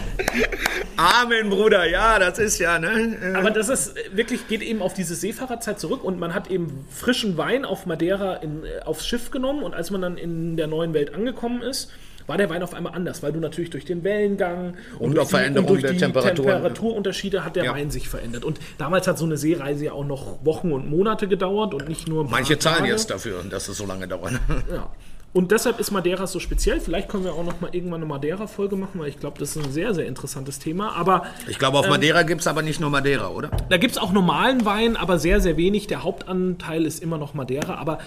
Amen, 0.97 1.49
Bruder, 1.49 1.89
ja, 1.89 2.19
das 2.19 2.37
ist 2.37 2.59
ja, 2.59 2.79
ne? 2.79 3.17
Äh, 3.21 3.35
aber 3.35 3.49
das 3.49 3.69
ist 3.69 3.97
äh, 3.97 4.15
wirklich, 4.15 4.47
geht 4.47 4.61
eben 4.61 4.81
auf 4.81 4.93
diese 4.93 5.15
Seefahrerzeit 5.15 5.79
zurück 5.79 6.03
und 6.03 6.19
man 6.19 6.33
hat 6.33 6.51
eben 6.51 6.85
frischen 6.91 7.37
Wein 7.37 7.63
auf 7.65 7.85
Madeira 7.85 8.35
in, 8.35 8.63
äh, 8.65 8.81
aufs 8.83 9.07
Schiff 9.07 9.31
genommen 9.31 9.63
und 9.63 9.73
als 9.73 9.89
man 9.89 10.01
dann 10.01 10.17
in 10.17 10.57
der 10.57 10.67
neuen 10.67 10.93
Welt 10.93 11.13
angekommen 11.13 11.61
ist, 11.61 11.91
war 12.27 12.37
der 12.37 12.49
Wein 12.49 12.63
auf 12.63 12.73
einmal 12.73 12.93
anders, 12.95 13.21
weil 13.23 13.31
du 13.33 13.39
natürlich 13.39 13.69
durch 13.69 13.85
den 13.85 14.03
Wellengang 14.03 14.75
Und 14.99 15.15
durch 15.15 15.25
auch 15.25 15.29
Veränderung 15.29 15.69
und 15.71 15.81
durch 15.81 15.91
die. 15.93 15.97
Temperaturunterschiede 15.99 17.43
hat 17.43 17.55
der 17.55 17.65
Ja. 17.65 17.73
Wein 17.73 17.91
sich 17.91 18.07
verändert. 18.09 18.45
Und 18.45 18.59
damals 18.77 19.07
hat 19.07 19.17
so 19.17 19.25
eine 19.25 19.37
Seereise 19.37 19.85
ja 19.85 19.91
auch 19.93 20.05
noch 20.05 20.43
Wochen 20.45 20.71
und 20.71 20.89
Monate 20.89 21.27
gedauert 21.27 21.73
und 21.73 21.87
nicht 21.89 22.07
nur 22.07 22.23
Manche 22.25 22.57
zahlen 22.59 22.79
Tage. 22.79 22.89
jetzt 22.89 23.09
dafür, 23.09 23.43
dass 23.49 23.67
es 23.67 23.77
so 23.77 23.85
lange 23.85 24.07
dauert. 24.07 24.33
Ja. 24.71 24.89
Und 25.35 25.51
deshalb 25.51 25.79
ist 25.79 25.89
Madeira 25.89 26.27
so 26.27 26.39
speziell. 26.39 26.79
Vielleicht 26.79 27.09
können 27.09 27.23
wir 27.23 27.33
auch 27.33 27.43
noch 27.43 27.59
mal 27.59 27.69
irgendwann 27.73 28.01
eine 28.01 28.05
Madeira-Folge 28.05 28.75
machen, 28.75 28.99
weil 29.01 29.07
ich 29.09 29.19
glaube, 29.19 29.39
das 29.39 29.55
ist 29.55 29.65
ein 29.65 29.71
sehr, 29.71 29.95
sehr 29.95 30.05
interessantes 30.05 30.59
Thema. 30.59 30.95
Aber 30.95 31.25
Ich 31.47 31.57
glaube, 31.57 31.79
auf 31.79 31.89
Madeira 31.89 32.21
gibt 32.21 32.41
es 32.41 32.47
aber 32.47 32.61
nicht 32.61 32.79
nur 32.79 32.91
Madeira, 32.91 33.29
oder? 33.29 33.49
da 33.69 33.77
gibt 33.77 33.93
es 33.93 33.97
auch 33.97 34.11
normalen 34.11 34.63
Wein, 34.63 34.95
aber 34.95 35.17
sehr, 35.17 35.41
sehr 35.41 35.57
wenig. 35.57 35.87
Der 35.87 36.03
Hauptanteil 36.03 36.85
ist 36.85 37.01
immer 37.01 37.17
noch 37.17 37.33
Madeira, 37.33 37.75
aber 37.75 37.97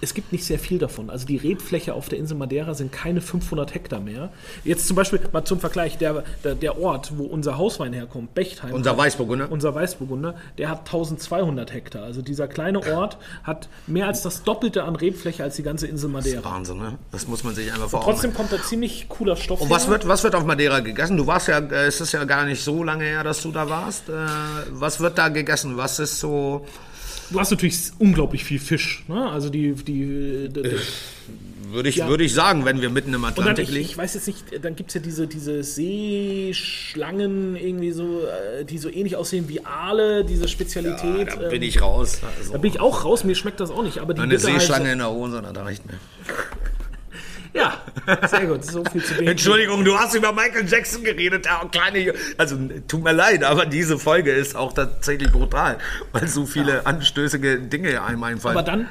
es 0.00 0.14
gibt 0.14 0.32
nicht 0.32 0.44
sehr 0.44 0.58
viel 0.58 0.78
davon. 0.78 1.10
Also 1.10 1.26
die 1.26 1.36
Rebfläche 1.36 1.94
auf 1.94 2.08
der 2.08 2.18
Insel 2.18 2.36
Madeira 2.36 2.74
sind 2.74 2.92
keine 2.92 3.20
500 3.20 3.74
Hektar 3.74 4.00
mehr. 4.00 4.30
Jetzt 4.64 4.86
zum 4.86 4.96
Beispiel 4.96 5.20
mal 5.32 5.44
zum 5.44 5.60
Vergleich, 5.60 5.98
der, 5.98 6.24
der, 6.44 6.54
der 6.54 6.78
Ort, 6.80 7.12
wo 7.16 7.24
unser 7.24 7.58
Hauswein 7.58 7.92
herkommt, 7.92 8.34
Bechtheim. 8.34 8.72
Unser 8.72 8.96
Weißburgunder. 8.96 9.50
unser 9.50 9.74
Weißburgunder, 9.74 10.34
der 10.58 10.70
hat 10.70 10.80
1200 10.80 11.72
Hektar. 11.72 12.04
Also 12.04 12.22
dieser 12.22 12.48
kleine 12.48 12.86
Ort 12.94 13.18
hat 13.42 13.68
mehr 13.86 14.06
als 14.06 14.22
das 14.22 14.42
Doppelte 14.42 14.84
an 14.84 14.96
Rebfläche 14.96 15.42
als 15.42 15.56
die 15.56 15.62
ganze 15.62 15.86
Insel 15.86 16.10
Madeira. 16.10 16.44
Wahnsinn, 16.44 16.78
ne? 16.78 16.98
Das 17.12 17.26
muss 17.26 17.44
man 17.44 17.54
sich 17.54 17.72
einfach 17.72 17.88
vor 17.88 18.00
Augen 18.00 18.12
Trotzdem 18.12 18.34
kommt 18.34 18.52
da 18.52 18.62
ziemlich 18.62 19.08
cooler 19.08 19.36
Stoff 19.36 19.60
Und 19.60 19.70
was 19.70 19.88
wird, 19.88 20.06
was 20.06 20.22
wird 20.24 20.34
auf 20.34 20.44
Madeira 20.44 20.80
gegessen? 20.80 21.16
Du 21.16 21.26
warst 21.26 21.48
ja, 21.48 21.58
äh, 21.58 21.86
es 21.86 22.00
ist 22.00 22.12
ja 22.12 22.24
gar 22.24 22.44
nicht 22.44 22.62
so 22.62 22.82
lange 22.82 23.04
her, 23.04 23.24
dass 23.24 23.42
du 23.42 23.52
da 23.52 23.68
warst. 23.68 24.08
Äh, 24.08 24.12
was 24.70 25.00
wird 25.00 25.18
da 25.18 25.28
gegessen? 25.28 25.76
Was 25.76 25.98
ist 25.98 26.18
so. 26.18 26.66
Du 27.30 27.40
hast 27.40 27.50
natürlich 27.50 27.76
unglaublich 27.98 28.44
viel 28.44 28.58
Fisch. 28.60 29.04
Ne? 29.08 29.28
Also 29.30 29.50
die, 29.50 29.72
die, 29.72 30.48
die 30.48 30.76
Würde 31.72 31.88
ich, 31.88 31.96
Ja. 31.96 32.08
würde 32.08 32.22
ich 32.24 32.32
sagen, 32.32 32.64
wenn 32.64 32.80
wir 32.80 32.90
mitten 32.90 33.12
im 33.12 33.24
Atlantik 33.24 33.64
ich, 33.64 33.70
liegen. 33.74 33.84
ich 33.86 33.98
weiß 33.98 34.14
jetzt 34.14 34.26
nicht, 34.28 34.44
dann 34.64 34.76
gibt 34.76 34.90
es 34.90 34.94
ja 34.94 35.00
diese, 35.00 35.26
diese 35.26 35.62
Seeschlangen, 35.64 37.56
irgendwie 37.56 37.90
so, 37.90 38.20
äh, 38.60 38.64
die 38.64 38.78
so 38.78 38.88
ähnlich 38.88 39.16
aussehen 39.16 39.48
wie 39.48 39.64
Aale, 39.64 40.24
diese 40.24 40.46
Spezialität. 40.48 41.28
da 41.28 41.48
bin 41.48 41.62
ähm, 41.62 41.68
ich 41.68 41.82
raus. 41.82 42.20
Also, 42.38 42.52
da 42.52 42.58
bin 42.58 42.70
ich 42.70 42.80
auch 42.80 43.04
raus, 43.04 43.24
mir 43.24 43.34
schmeckt 43.34 43.58
das 43.60 43.70
auch 43.70 43.82
nicht. 43.82 43.98
Aber 43.98 44.14
die 44.14 44.20
eine 44.20 44.32
halt- 44.34 44.40
Seeschlange 44.40 44.92
in 44.92 44.98
der 44.98 45.10
Hose, 45.10 45.42
das 45.42 45.64
reicht 45.64 45.84
mir. 45.86 45.94
Ja, 47.56 47.80
sehr 48.28 48.46
gut, 48.46 48.64
so 48.64 48.84
viel 48.84 49.02
zu 49.02 49.14
dem. 49.14 49.28
Entschuldigung, 49.28 49.84
du 49.84 49.96
hast 49.98 50.14
über 50.14 50.32
Michael 50.32 50.68
Jackson 50.68 51.02
geredet, 51.02 51.46
ja, 51.46 51.66
kleine, 51.70 52.12
also 52.36 52.56
tut 52.86 53.02
mir 53.02 53.12
leid, 53.12 53.42
aber 53.42 53.66
diese 53.66 53.98
Folge 53.98 54.32
ist 54.32 54.54
auch 54.54 54.72
tatsächlich 54.72 55.32
brutal, 55.32 55.78
weil 56.12 56.28
so 56.28 56.44
viele 56.44 56.86
anstößige 56.86 57.60
Dinge 57.60 58.02
einem 58.02 58.22
einfallen. 58.22 58.56
Aber 58.56 58.66
dann 58.66 58.88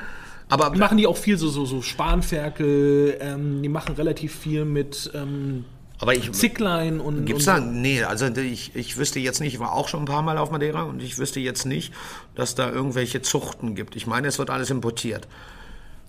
aber 0.48 0.76
machen 0.78 0.98
die 0.98 1.08
auch 1.08 1.18
viel 1.18 1.38
so, 1.38 1.50
so, 1.50 1.66
so 1.66 1.82
Spanferkel, 1.82 3.18
ähm, 3.20 3.64
die 3.64 3.70
machen 3.70 3.96
relativ 3.96 4.36
viel 4.36 4.66
mit 4.66 5.12
ähm, 5.14 5.66
aber 6.00 6.14
ich, 6.14 6.32
Zicklein 6.34 7.00
und. 7.00 7.26
Gibt's 7.26 7.46
da? 7.46 7.60
Nee, 7.60 8.04
also 8.04 8.28
ich, 8.28 8.76
ich 8.76 8.98
wüsste 8.98 9.20
jetzt 9.20 9.40
nicht, 9.40 9.54
ich 9.54 9.60
war 9.60 9.74
auch 9.74 9.88
schon 9.88 10.02
ein 10.02 10.06
paar 10.06 10.22
Mal 10.22 10.38
auf 10.38 10.52
Madeira 10.52 10.84
und 10.84 11.02
ich 11.02 11.18
wüsste 11.18 11.40
jetzt 11.40 11.66
nicht, 11.66 11.94
dass 12.36 12.56
da 12.56 12.70
irgendwelche 12.70 13.22
Zuchten 13.22 13.76
gibt. 13.76 13.96
Ich 13.96 14.06
meine, 14.06 14.28
es 14.28 14.38
wird 14.38 14.50
alles 14.50 14.70
importiert. 14.70 15.28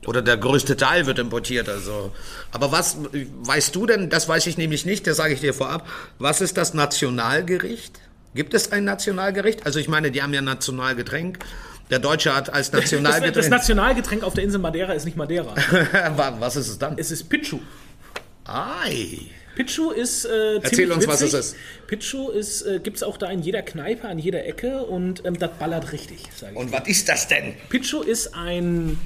Oder 0.05 0.23
der 0.23 0.37
größte 0.37 0.77
Teil 0.77 1.07
wird 1.07 1.19
importiert, 1.19 1.69
also. 1.69 2.13
Aber 2.53 2.71
was, 2.71 2.97
weißt 3.43 3.75
du 3.75 3.87
denn, 3.87 4.09
das 4.09 4.29
weiß 4.29 4.47
ich 4.47 4.57
nämlich 4.57 4.87
nicht, 4.87 5.07
das 5.07 5.17
sage 5.17 5.35
ich 5.35 5.41
dir 5.41 5.55
vorab, 5.55 5.89
was 6.19 6.41
ist 6.41 6.57
das 6.57 6.75
Nationalgericht? 6.75 7.99
Gibt 8.35 8.55
es 8.55 8.71
ein 8.71 8.85
Nationalgericht? 8.85 9.65
Also 9.65 9.79
ich 9.79 9.89
meine, 9.89 10.11
die 10.11 10.23
haben 10.23 10.33
ja 10.33 10.41
ein 10.41 10.45
Nationalgetränk. 10.45 11.39
Der 11.91 11.99
Deutsche 11.99 12.35
hat 12.37 12.53
als 12.53 12.71
das, 12.71 12.91
das 12.91 12.93
Nationalgetränk... 12.93 13.51
Nationalgetränk 13.51 14.23
auf 14.23 14.35
der 14.35 14.45
Insel 14.45 14.61
Madeira 14.61 14.93
ist 14.93 15.07
nicht 15.07 15.17
Madeira. 15.17 15.55
was 16.39 16.57
ist 16.57 16.69
es 16.69 16.79
dann? 16.79 16.99
es 16.99 17.11
ist 17.11 17.29
Pichu. 17.29 17.59
Ei. 18.45 19.31
Pichu 19.57 19.91
ist 19.91 20.27
äh, 20.27 20.57
Erzähl 20.57 20.93
uns, 20.93 21.09
was 21.09 21.23
witzig. 21.23 21.39
es 21.39 21.47
ist. 21.47 21.57
Pichu 21.87 22.29
ist, 22.29 22.63
äh, 22.63 22.79
gibt 22.79 22.99
es 22.99 23.03
auch 23.03 23.17
da 23.17 23.31
in 23.31 23.41
jeder 23.41 23.63
Kneipe, 23.63 24.07
an 24.07 24.19
jeder 24.19 24.45
Ecke 24.45 24.83
und 24.83 25.25
ähm, 25.25 25.39
das 25.39 25.51
ballert 25.59 25.93
richtig, 25.93 26.19
sage 26.37 26.53
ich. 26.53 26.59
Und 26.59 26.73
was 26.73 26.87
ist 26.87 27.09
das 27.09 27.27
denn? 27.27 27.55
Pichu 27.71 28.03
ist 28.03 28.35
ein 28.35 28.99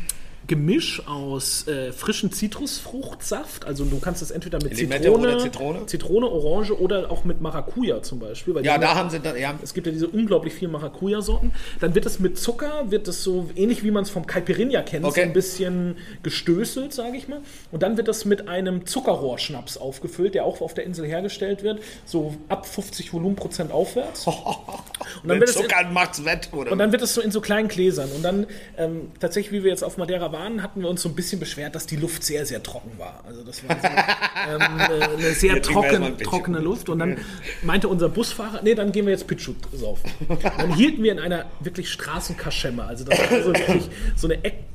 Gemisch 0.46 1.06
aus 1.06 1.66
äh, 1.68 1.92
frischen 1.92 2.32
Zitrusfruchtsaft. 2.32 3.64
Also 3.66 3.84
du 3.84 4.00
kannst 4.00 4.22
es 4.22 4.30
entweder 4.30 4.58
mit 4.62 4.76
Zitrone, 4.76 5.18
oder 5.18 5.38
Zitrone? 5.38 5.86
Zitrone, 5.86 6.26
Orange 6.26 6.78
oder 6.80 7.10
auch 7.10 7.24
mit 7.24 7.40
Maracuja 7.40 8.02
zum 8.02 8.18
Beispiel. 8.18 8.54
Ja, 8.62 8.78
da 8.78 8.94
haben 8.94 9.10
sie, 9.10 9.20
da, 9.20 9.36
ja, 9.36 9.54
es 9.62 9.74
gibt 9.74 9.86
ja 9.86 9.92
diese 9.92 10.08
unglaublich 10.08 10.52
vielen 10.54 10.72
Maracuja-Sorten. 10.72 11.52
Dann 11.80 11.94
wird 11.94 12.06
es 12.06 12.18
mit 12.18 12.38
Zucker, 12.38 12.90
wird 12.90 13.06
es 13.08 13.22
so 13.22 13.48
ähnlich 13.54 13.84
wie 13.84 13.90
man 13.90 14.02
es 14.02 14.10
vom 14.10 14.26
Caipirinha 14.26 14.82
kennt, 14.82 15.04
Okay. 15.04 15.20
so 15.20 15.26
ein 15.26 15.32
bisschen 15.32 15.96
gestößelt, 16.22 16.92
sage 16.92 17.16
ich 17.16 17.28
mal. 17.28 17.40
Und 17.70 17.82
dann 17.82 17.96
wird 17.96 18.08
das 18.08 18.24
mit 18.24 18.48
einem 18.48 18.86
Zuckerrohrschnaps 18.86 19.76
aufgefüllt, 19.76 20.34
der 20.34 20.44
auch 20.44 20.60
auf 20.60 20.74
der 20.74 20.84
Insel 20.84 21.06
hergestellt 21.06 21.62
wird, 21.62 21.80
so 22.04 22.34
ab 22.48 22.66
50 22.66 23.12
Volumenprozent 23.12 23.72
aufwärts. 23.72 24.26
Und 25.22 25.28
dann 25.28 25.40
wird 25.40 25.50
es 25.50 25.56
Zucker 25.56 25.88
macht's 25.90 26.24
wett, 26.24 26.48
oder? 26.52 26.72
und 26.72 26.78
dann 26.78 26.92
wird 26.92 27.02
es 27.02 27.14
so 27.14 27.20
in 27.20 27.30
so 27.30 27.40
kleinen 27.40 27.68
Gläsern. 27.68 28.10
Und 28.12 28.22
dann, 28.22 28.46
ähm, 28.76 29.12
tatsächlich, 29.18 29.52
wie 29.52 29.64
wir 29.64 29.70
jetzt 29.70 29.82
auf 29.82 29.96
Madeira 29.96 30.32
waren, 30.32 30.62
hatten 30.62 30.82
wir 30.82 30.88
uns 30.88 31.02
so 31.02 31.08
ein 31.08 31.14
bisschen 31.14 31.40
beschwert, 31.40 31.74
dass 31.74 31.86
die 31.86 31.96
Luft 31.96 32.22
sehr, 32.24 32.46
sehr 32.46 32.62
trocken 32.62 32.92
war. 32.98 33.22
Also 33.26 33.42
das 33.42 33.66
war 33.68 33.76
so, 33.80 33.86
ähm, 33.88 35.00
äh, 35.00 35.04
eine 35.04 35.34
sehr 35.34 35.60
trocken, 35.62 36.18
trockene 36.18 36.58
Luft. 36.58 36.88
Und 36.88 36.98
dann 36.98 37.18
meinte 37.62 37.88
unser 37.88 38.08
Busfahrer, 38.08 38.60
nee, 38.62 38.74
dann 38.74 38.92
gehen 38.92 39.06
wir 39.06 39.12
jetzt 39.12 39.26
Pichu 39.26 39.54
saufen. 39.72 40.10
Dann 40.58 40.74
hielten 40.74 41.02
wir 41.02 41.12
in 41.12 41.18
einer 41.18 41.46
wirklich 41.60 41.90
Straßenkaschemme. 41.90 42.84
Also 42.84 43.04
das 43.04 43.18
war 43.18 43.42
so 43.42 43.54
wirklich 43.54 43.88
so 44.16 44.26
eine 44.26 44.44
Eck... 44.44 44.69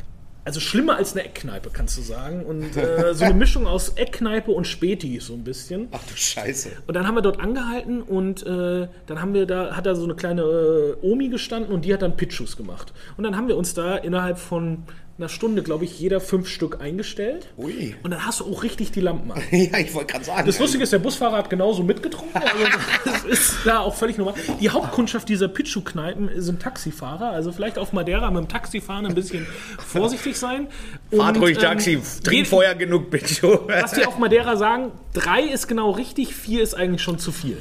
Also 0.45 0.60
schlimmer 0.60 0.97
als 0.97 1.13
eine 1.13 1.25
Eckkneipe, 1.25 1.71
kannst 1.73 1.97
du 1.97 2.03
sagen. 2.03 2.45
Und 2.45 2.77
äh, 2.77 3.15
so 3.15 3.25
eine 3.25 3.34
Mischung 3.34 3.65
aus 3.65 3.89
Eckkneipe 3.95 4.51
und 4.51 4.67
Späti, 4.67 5.19
so 5.19 5.34
ein 5.34 5.43
bisschen. 5.43 5.88
Ach 5.91 6.03
du 6.08 6.15
Scheiße. 6.15 6.69
Und 6.86 6.93
dann 6.93 7.08
haben 7.08 7.15
wir 7.15 7.23
dort 7.23 7.39
angehalten 7.39 8.03
und 8.03 8.45
äh, 8.45 8.88
dann 9.08 9.21
haben 9.21 9.34
wir 9.34 9.47
da, 9.47 9.75
hat 9.75 9.88
da 9.88 9.95
so 9.95 10.03
eine 10.03 10.13
kleine 10.13 10.43
äh, 10.43 10.95
Omi 11.01 11.29
gestanden 11.29 11.73
und 11.73 11.84
die 11.84 11.91
hat 11.91 12.03
dann 12.03 12.15
Pitchus 12.15 12.58
gemacht. 12.58 12.93
Und 13.17 13.23
dann 13.23 13.36
haben 13.36 13.47
wir 13.47 13.58
uns 13.58 13.73
da 13.73 13.95
innerhalb 13.95 14.38
von 14.38 14.84
einer 15.17 15.30
Stunde, 15.30 15.63
glaube 15.63 15.86
ich, 15.86 15.97
jeder 15.97 16.19
fünf 16.19 16.49
Stück 16.49 16.82
eingestellt. 16.82 17.47
Ui. 17.58 17.95
Und 18.04 18.12
dann 18.12 18.25
hast 18.25 18.41
du 18.41 18.45
auch 18.45 18.63
richtig 18.63 18.91
die 18.91 18.99
Lampen 18.99 19.32
an. 19.32 19.41
Ja, 19.51 19.80
ich 19.80 19.93
wollte 19.93 20.12
gerade 20.12 20.25
sagen. 20.25 20.45
Das 20.45 20.60
Lustige 20.60 20.84
ist, 20.84 20.91
der 20.91 20.99
Busfahrer 20.99 21.38
hat 21.38 21.49
genauso 21.49 21.84
mitgetrunken. 21.84 22.41
Also 22.56 22.65
das 23.06 23.23
ist 23.23 23.56
da 23.65 23.80
auch 23.80 23.95
völlig 23.95 24.17
normal. 24.17 24.36
Die 24.60 24.69
Hauptkundschaft 24.69 25.30
dieser 25.30 25.47
Pichu-Kneipen 25.47 26.30
sind 26.41 26.62
Taxifahrer. 26.62 27.30
Also 27.32 27.51
vielleicht 27.51 27.78
auf 27.78 27.93
Madeira 27.93 28.30
mit 28.30 28.43
dem 28.43 28.47
Taxifahren 28.49 29.06
ein 29.06 29.15
bisschen 29.15 29.47
vorsichtig 29.80 30.36
sein. 30.38 30.67
Fahrt 31.15 31.38
Und, 31.38 31.43
ruhig 31.43 31.58
ähm, 31.58 31.63
Taxi, 31.63 32.01
trink 32.23 32.47
vorher 32.47 32.75
genug, 32.75 33.10
bitte. 33.10 33.62
Was 33.67 33.93
die 33.93 34.06
auf 34.06 34.17
Madeira 34.17 34.58
sagen, 34.58 34.91
drei 35.13 35.43
ist 35.43 35.67
genau 35.67 35.91
richtig, 35.91 36.36
vier 36.36 36.62
ist 36.62 36.75
eigentlich 36.75 37.01
schon 37.01 37.19
zu 37.19 37.32
viel. 37.32 37.58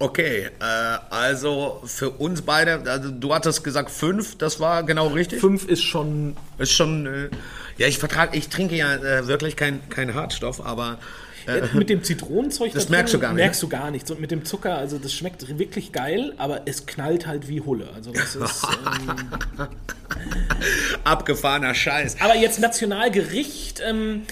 Okay, 0.00 0.48
äh, 0.60 0.98
also 1.10 1.82
für 1.84 2.10
uns 2.10 2.42
beide, 2.42 2.88
also 2.88 3.10
du 3.10 3.34
hattest 3.34 3.64
gesagt 3.64 3.90
fünf, 3.90 4.38
das 4.38 4.60
war 4.60 4.84
genau 4.84 5.08
richtig. 5.08 5.40
Fünf 5.40 5.66
ist 5.66 5.82
schon. 5.82 6.36
Ist 6.58 6.72
schon, 6.72 7.06
äh, 7.06 7.30
ja, 7.78 7.88
ich 7.88 7.98
vertrage, 7.98 8.36
ich 8.36 8.48
trinke 8.48 8.76
ja 8.76 8.94
äh, 8.94 9.26
wirklich 9.26 9.56
kein, 9.56 9.80
kein 9.88 10.14
Hartstoff, 10.14 10.64
aber 10.64 10.98
Äh, 11.46 11.62
mit 11.72 11.88
dem 11.88 12.04
Zitronenzeug 12.04 12.74
Das 12.74 12.86
da 12.86 12.90
merkst 12.90 13.14
drin 13.14 13.20
du 13.20 13.26
gar 13.26 13.32
nicht, 13.32 13.42
Merkst 13.42 13.62
du 13.62 13.68
gar 13.68 13.90
nichts. 13.90 14.10
Und 14.10 14.20
mit 14.20 14.30
dem 14.30 14.44
Zucker, 14.44 14.76
also 14.76 14.98
das 14.98 15.14
schmeckt 15.14 15.58
wirklich 15.58 15.92
geil, 15.92 16.34
aber 16.36 16.62
es 16.66 16.84
knallt 16.84 17.26
halt 17.26 17.48
wie 17.48 17.62
Hulle. 17.62 17.88
Also 17.94 18.12
das 18.12 18.36
ist. 18.36 18.66
Ähm, 19.58 19.68
abgefahrener 21.04 21.74
Scheiß. 21.74 22.16
aber 22.20 22.36
jetzt 22.36 22.60
Nationalgericht. 22.60 23.80
Ähm, 23.86 24.22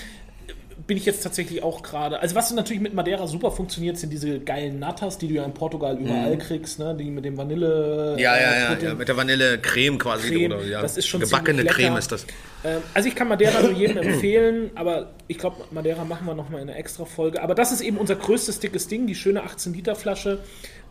bin 0.87 0.97
ich 0.97 1.05
jetzt 1.05 1.23
tatsächlich 1.23 1.63
auch 1.63 1.83
gerade. 1.83 2.21
Also 2.21 2.35
was 2.37 2.53
natürlich 2.53 2.81
mit 2.81 2.95
Madeira 2.95 3.27
super 3.27 3.51
funktioniert, 3.51 3.99
sind 3.99 4.11
diese 4.11 4.39
geilen 4.39 4.79
Natas, 4.79 5.19
die 5.19 5.27
du 5.27 5.35
ja 5.35 5.45
in 5.45 5.53
Portugal 5.53 5.99
überall 5.99 6.39
kriegst, 6.39 6.79
ne? 6.79 6.97
Die 6.97 7.11
mit 7.11 7.25
dem 7.25 7.37
Vanille. 7.37 8.13
Mhm. 8.15 8.19
Ja, 8.21 8.37
ja, 8.37 8.53
äh, 8.53 8.61
ja, 8.61 8.71
mit 8.71 8.83
ja, 8.83 8.95
der 8.95 9.17
Vanille-Creme 9.17 9.99
quasi. 9.99 10.29
Creme, 10.29 10.53
oder, 10.53 10.65
ja, 10.65 10.83
das 10.83 10.97
ist 10.97 11.09
schon 11.09 11.21
Gebackene 11.21 11.65
Creme 11.65 11.97
ist 11.97 12.13
das. 12.13 12.25
Ähm, 12.65 12.83
also 12.95 13.09
ich 13.09 13.17
kann 13.17 13.27
Madeira 13.27 13.61
nur 13.63 13.73
jedem 13.73 13.99
empfehlen, 13.99 14.71
aber 14.77 15.11
ich 15.27 15.39
glaube, 15.39 15.65
Madeira 15.73 16.05
machen 16.05 16.27
wir 16.27 16.35
nochmal 16.35 16.63
in 16.63 16.71
einer 16.71 16.79
extra 16.79 17.05
Folge. 17.05 17.43
Aber 17.43 17.57
das 17.57 17.73
ist 17.73 17.81
eben 17.81 17.97
unser 17.97 18.15
größtes, 18.15 18.61
dickes 18.61 18.87
Ding, 18.87 19.07
die 19.07 19.17
schöne 19.17 19.45
18-Liter-Flasche. 19.45 20.39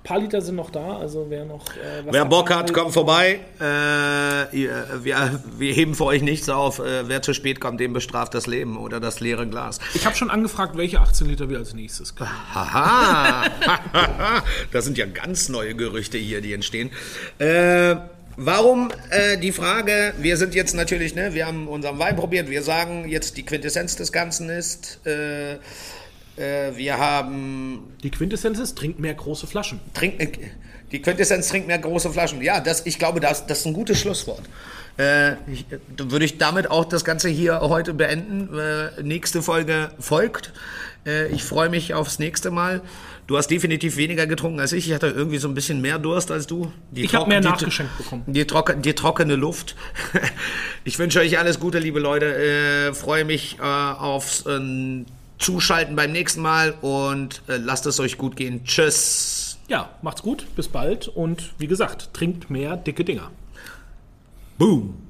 Ein 0.05 0.07
paar 0.07 0.19
Liter 0.19 0.39
sind 0.39 0.53
noch 0.53 0.69
da, 0.69 0.97
also 0.97 1.25
wer 1.29 1.45
noch 1.45 1.65
äh, 1.77 2.03
Wer 2.07 2.25
Bock 2.25 2.51
hat, 2.53 2.71
kommt 2.71 2.93
vorbei. 2.93 3.39
Äh, 3.59 4.55
ihr, 4.55 4.85
wir, 5.01 5.41
wir 5.57 5.73
heben 5.73 5.95
für 5.95 6.05
euch 6.05 6.21
nichts 6.21 6.47
auf. 6.47 6.77
Äh, 6.77 7.09
wer 7.09 7.23
zu 7.23 7.33
spät 7.33 7.59
kommt, 7.59 7.79
dem 7.79 7.93
bestraft 7.93 8.35
das 8.35 8.45
Leben 8.45 8.77
oder 8.77 8.99
das 8.99 9.19
leere 9.19 9.47
Glas. 9.47 9.79
Ich 9.95 10.05
habe 10.05 10.15
schon 10.15 10.29
angefragt, 10.29 10.77
welche 10.77 10.99
18 10.99 11.27
Liter 11.27 11.49
wir 11.49 11.57
als 11.57 11.73
nächstes 11.73 12.13
kriegen. 12.13 12.29
Haha! 12.53 13.45
das 14.71 14.85
sind 14.85 14.99
ja 14.99 15.07
ganz 15.07 15.49
neue 15.49 15.73
Gerüchte 15.73 16.19
hier, 16.19 16.39
die 16.39 16.53
entstehen. 16.53 16.91
Äh, 17.39 17.95
warum 18.37 18.91
äh, 19.09 19.39
die 19.39 19.51
Frage? 19.51 20.13
Wir 20.19 20.37
sind 20.37 20.53
jetzt 20.53 20.75
natürlich, 20.75 21.15
ne, 21.15 21.33
wir 21.33 21.47
haben 21.47 21.67
unseren 21.67 21.97
Wein 21.97 22.15
probiert. 22.15 22.47
Wir 22.47 22.61
sagen 22.61 23.07
jetzt, 23.07 23.37
die 23.37 23.43
Quintessenz 23.43 23.95
des 23.95 24.11
Ganzen 24.11 24.49
ist, 24.51 24.99
äh, 25.07 25.53
äh, 25.53 25.57
wir 26.37 26.97
haben 26.97 27.83
Die 28.03 28.11
Quintessenz 28.11 28.59
ist, 28.59 28.77
trinkt 28.77 28.99
mehr 28.99 29.13
große 29.13 29.47
Flaschen. 29.47 29.79
Trink, 29.93 30.19
äh, 30.19 30.27
die 30.91 31.01
Quintessenz 31.01 31.47
trinkt 31.47 31.67
mehr 31.67 31.79
große 31.79 32.09
Flaschen. 32.11 32.41
Ja, 32.41 32.59
das, 32.59 32.85
ich 32.85 32.99
glaube, 32.99 33.19
das, 33.19 33.47
das 33.47 33.59
ist 33.59 33.65
ein 33.65 33.73
gutes 33.73 33.99
Schlusswort. 33.99 34.41
Äh, 34.97 35.33
ich, 35.51 35.61
äh, 35.71 35.79
dann 35.95 36.11
würde 36.11 36.25
ich 36.25 36.37
damit 36.37 36.69
auch 36.69 36.85
das 36.85 37.03
Ganze 37.05 37.29
hier 37.29 37.59
heute 37.61 37.93
beenden. 37.93 38.49
Äh, 38.57 39.01
nächste 39.03 39.41
Folge 39.41 39.91
folgt. 39.99 40.53
Äh, 41.05 41.27
ich 41.29 41.43
freue 41.43 41.69
mich 41.69 41.93
aufs 41.93 42.19
nächste 42.19 42.51
Mal. 42.51 42.81
Du 43.27 43.37
hast 43.37 43.47
definitiv 43.49 43.97
weniger 43.97 44.27
getrunken 44.27 44.59
als 44.59 44.71
ich. 44.71 44.87
Ich 44.87 44.93
hatte 44.93 45.07
irgendwie 45.07 45.39
so 45.39 45.47
ein 45.47 45.53
bisschen 45.55 45.81
mehr 45.81 45.97
Durst 45.99 46.29
als 46.31 46.45
du. 46.47 46.71
Die 46.91 47.05
Ich 47.05 47.13
hab 47.13 47.21
trocken- 47.21 47.29
mehr 47.29 47.41
nachgeschenkt 47.41 47.97
bekommen. 47.97 48.23
Die, 48.27 48.45
trocken, 48.45 48.81
die 48.83 48.93
trockene 48.93 49.35
Luft. 49.35 49.75
ich 50.83 50.99
wünsche 50.99 51.19
euch 51.19 51.39
alles 51.39 51.59
Gute, 51.59 51.79
liebe 51.79 51.99
Leute. 51.99 52.35
Äh, 52.35 52.93
freue 52.93 53.25
mich 53.25 53.57
äh, 53.59 53.63
aufs 53.63 54.45
äh, 54.45 54.59
Zuschalten 55.37 55.95
beim 55.95 56.11
nächsten 56.11 56.41
Mal 56.41 56.73
und 56.81 57.41
äh, 57.47 57.57
lasst 57.57 57.85
es 57.85 57.99
euch 57.99 58.17
gut 58.17 58.35
gehen. 58.35 58.63
Tschüss. 58.63 59.57
Ja, 59.67 59.89
macht's 60.01 60.21
gut, 60.21 60.45
bis 60.55 60.67
bald 60.67 61.07
und 61.07 61.53
wie 61.57 61.67
gesagt, 61.67 62.13
trinkt 62.13 62.49
mehr 62.49 62.77
dicke 62.77 63.03
Dinger. 63.03 63.31
Boom. 64.57 65.04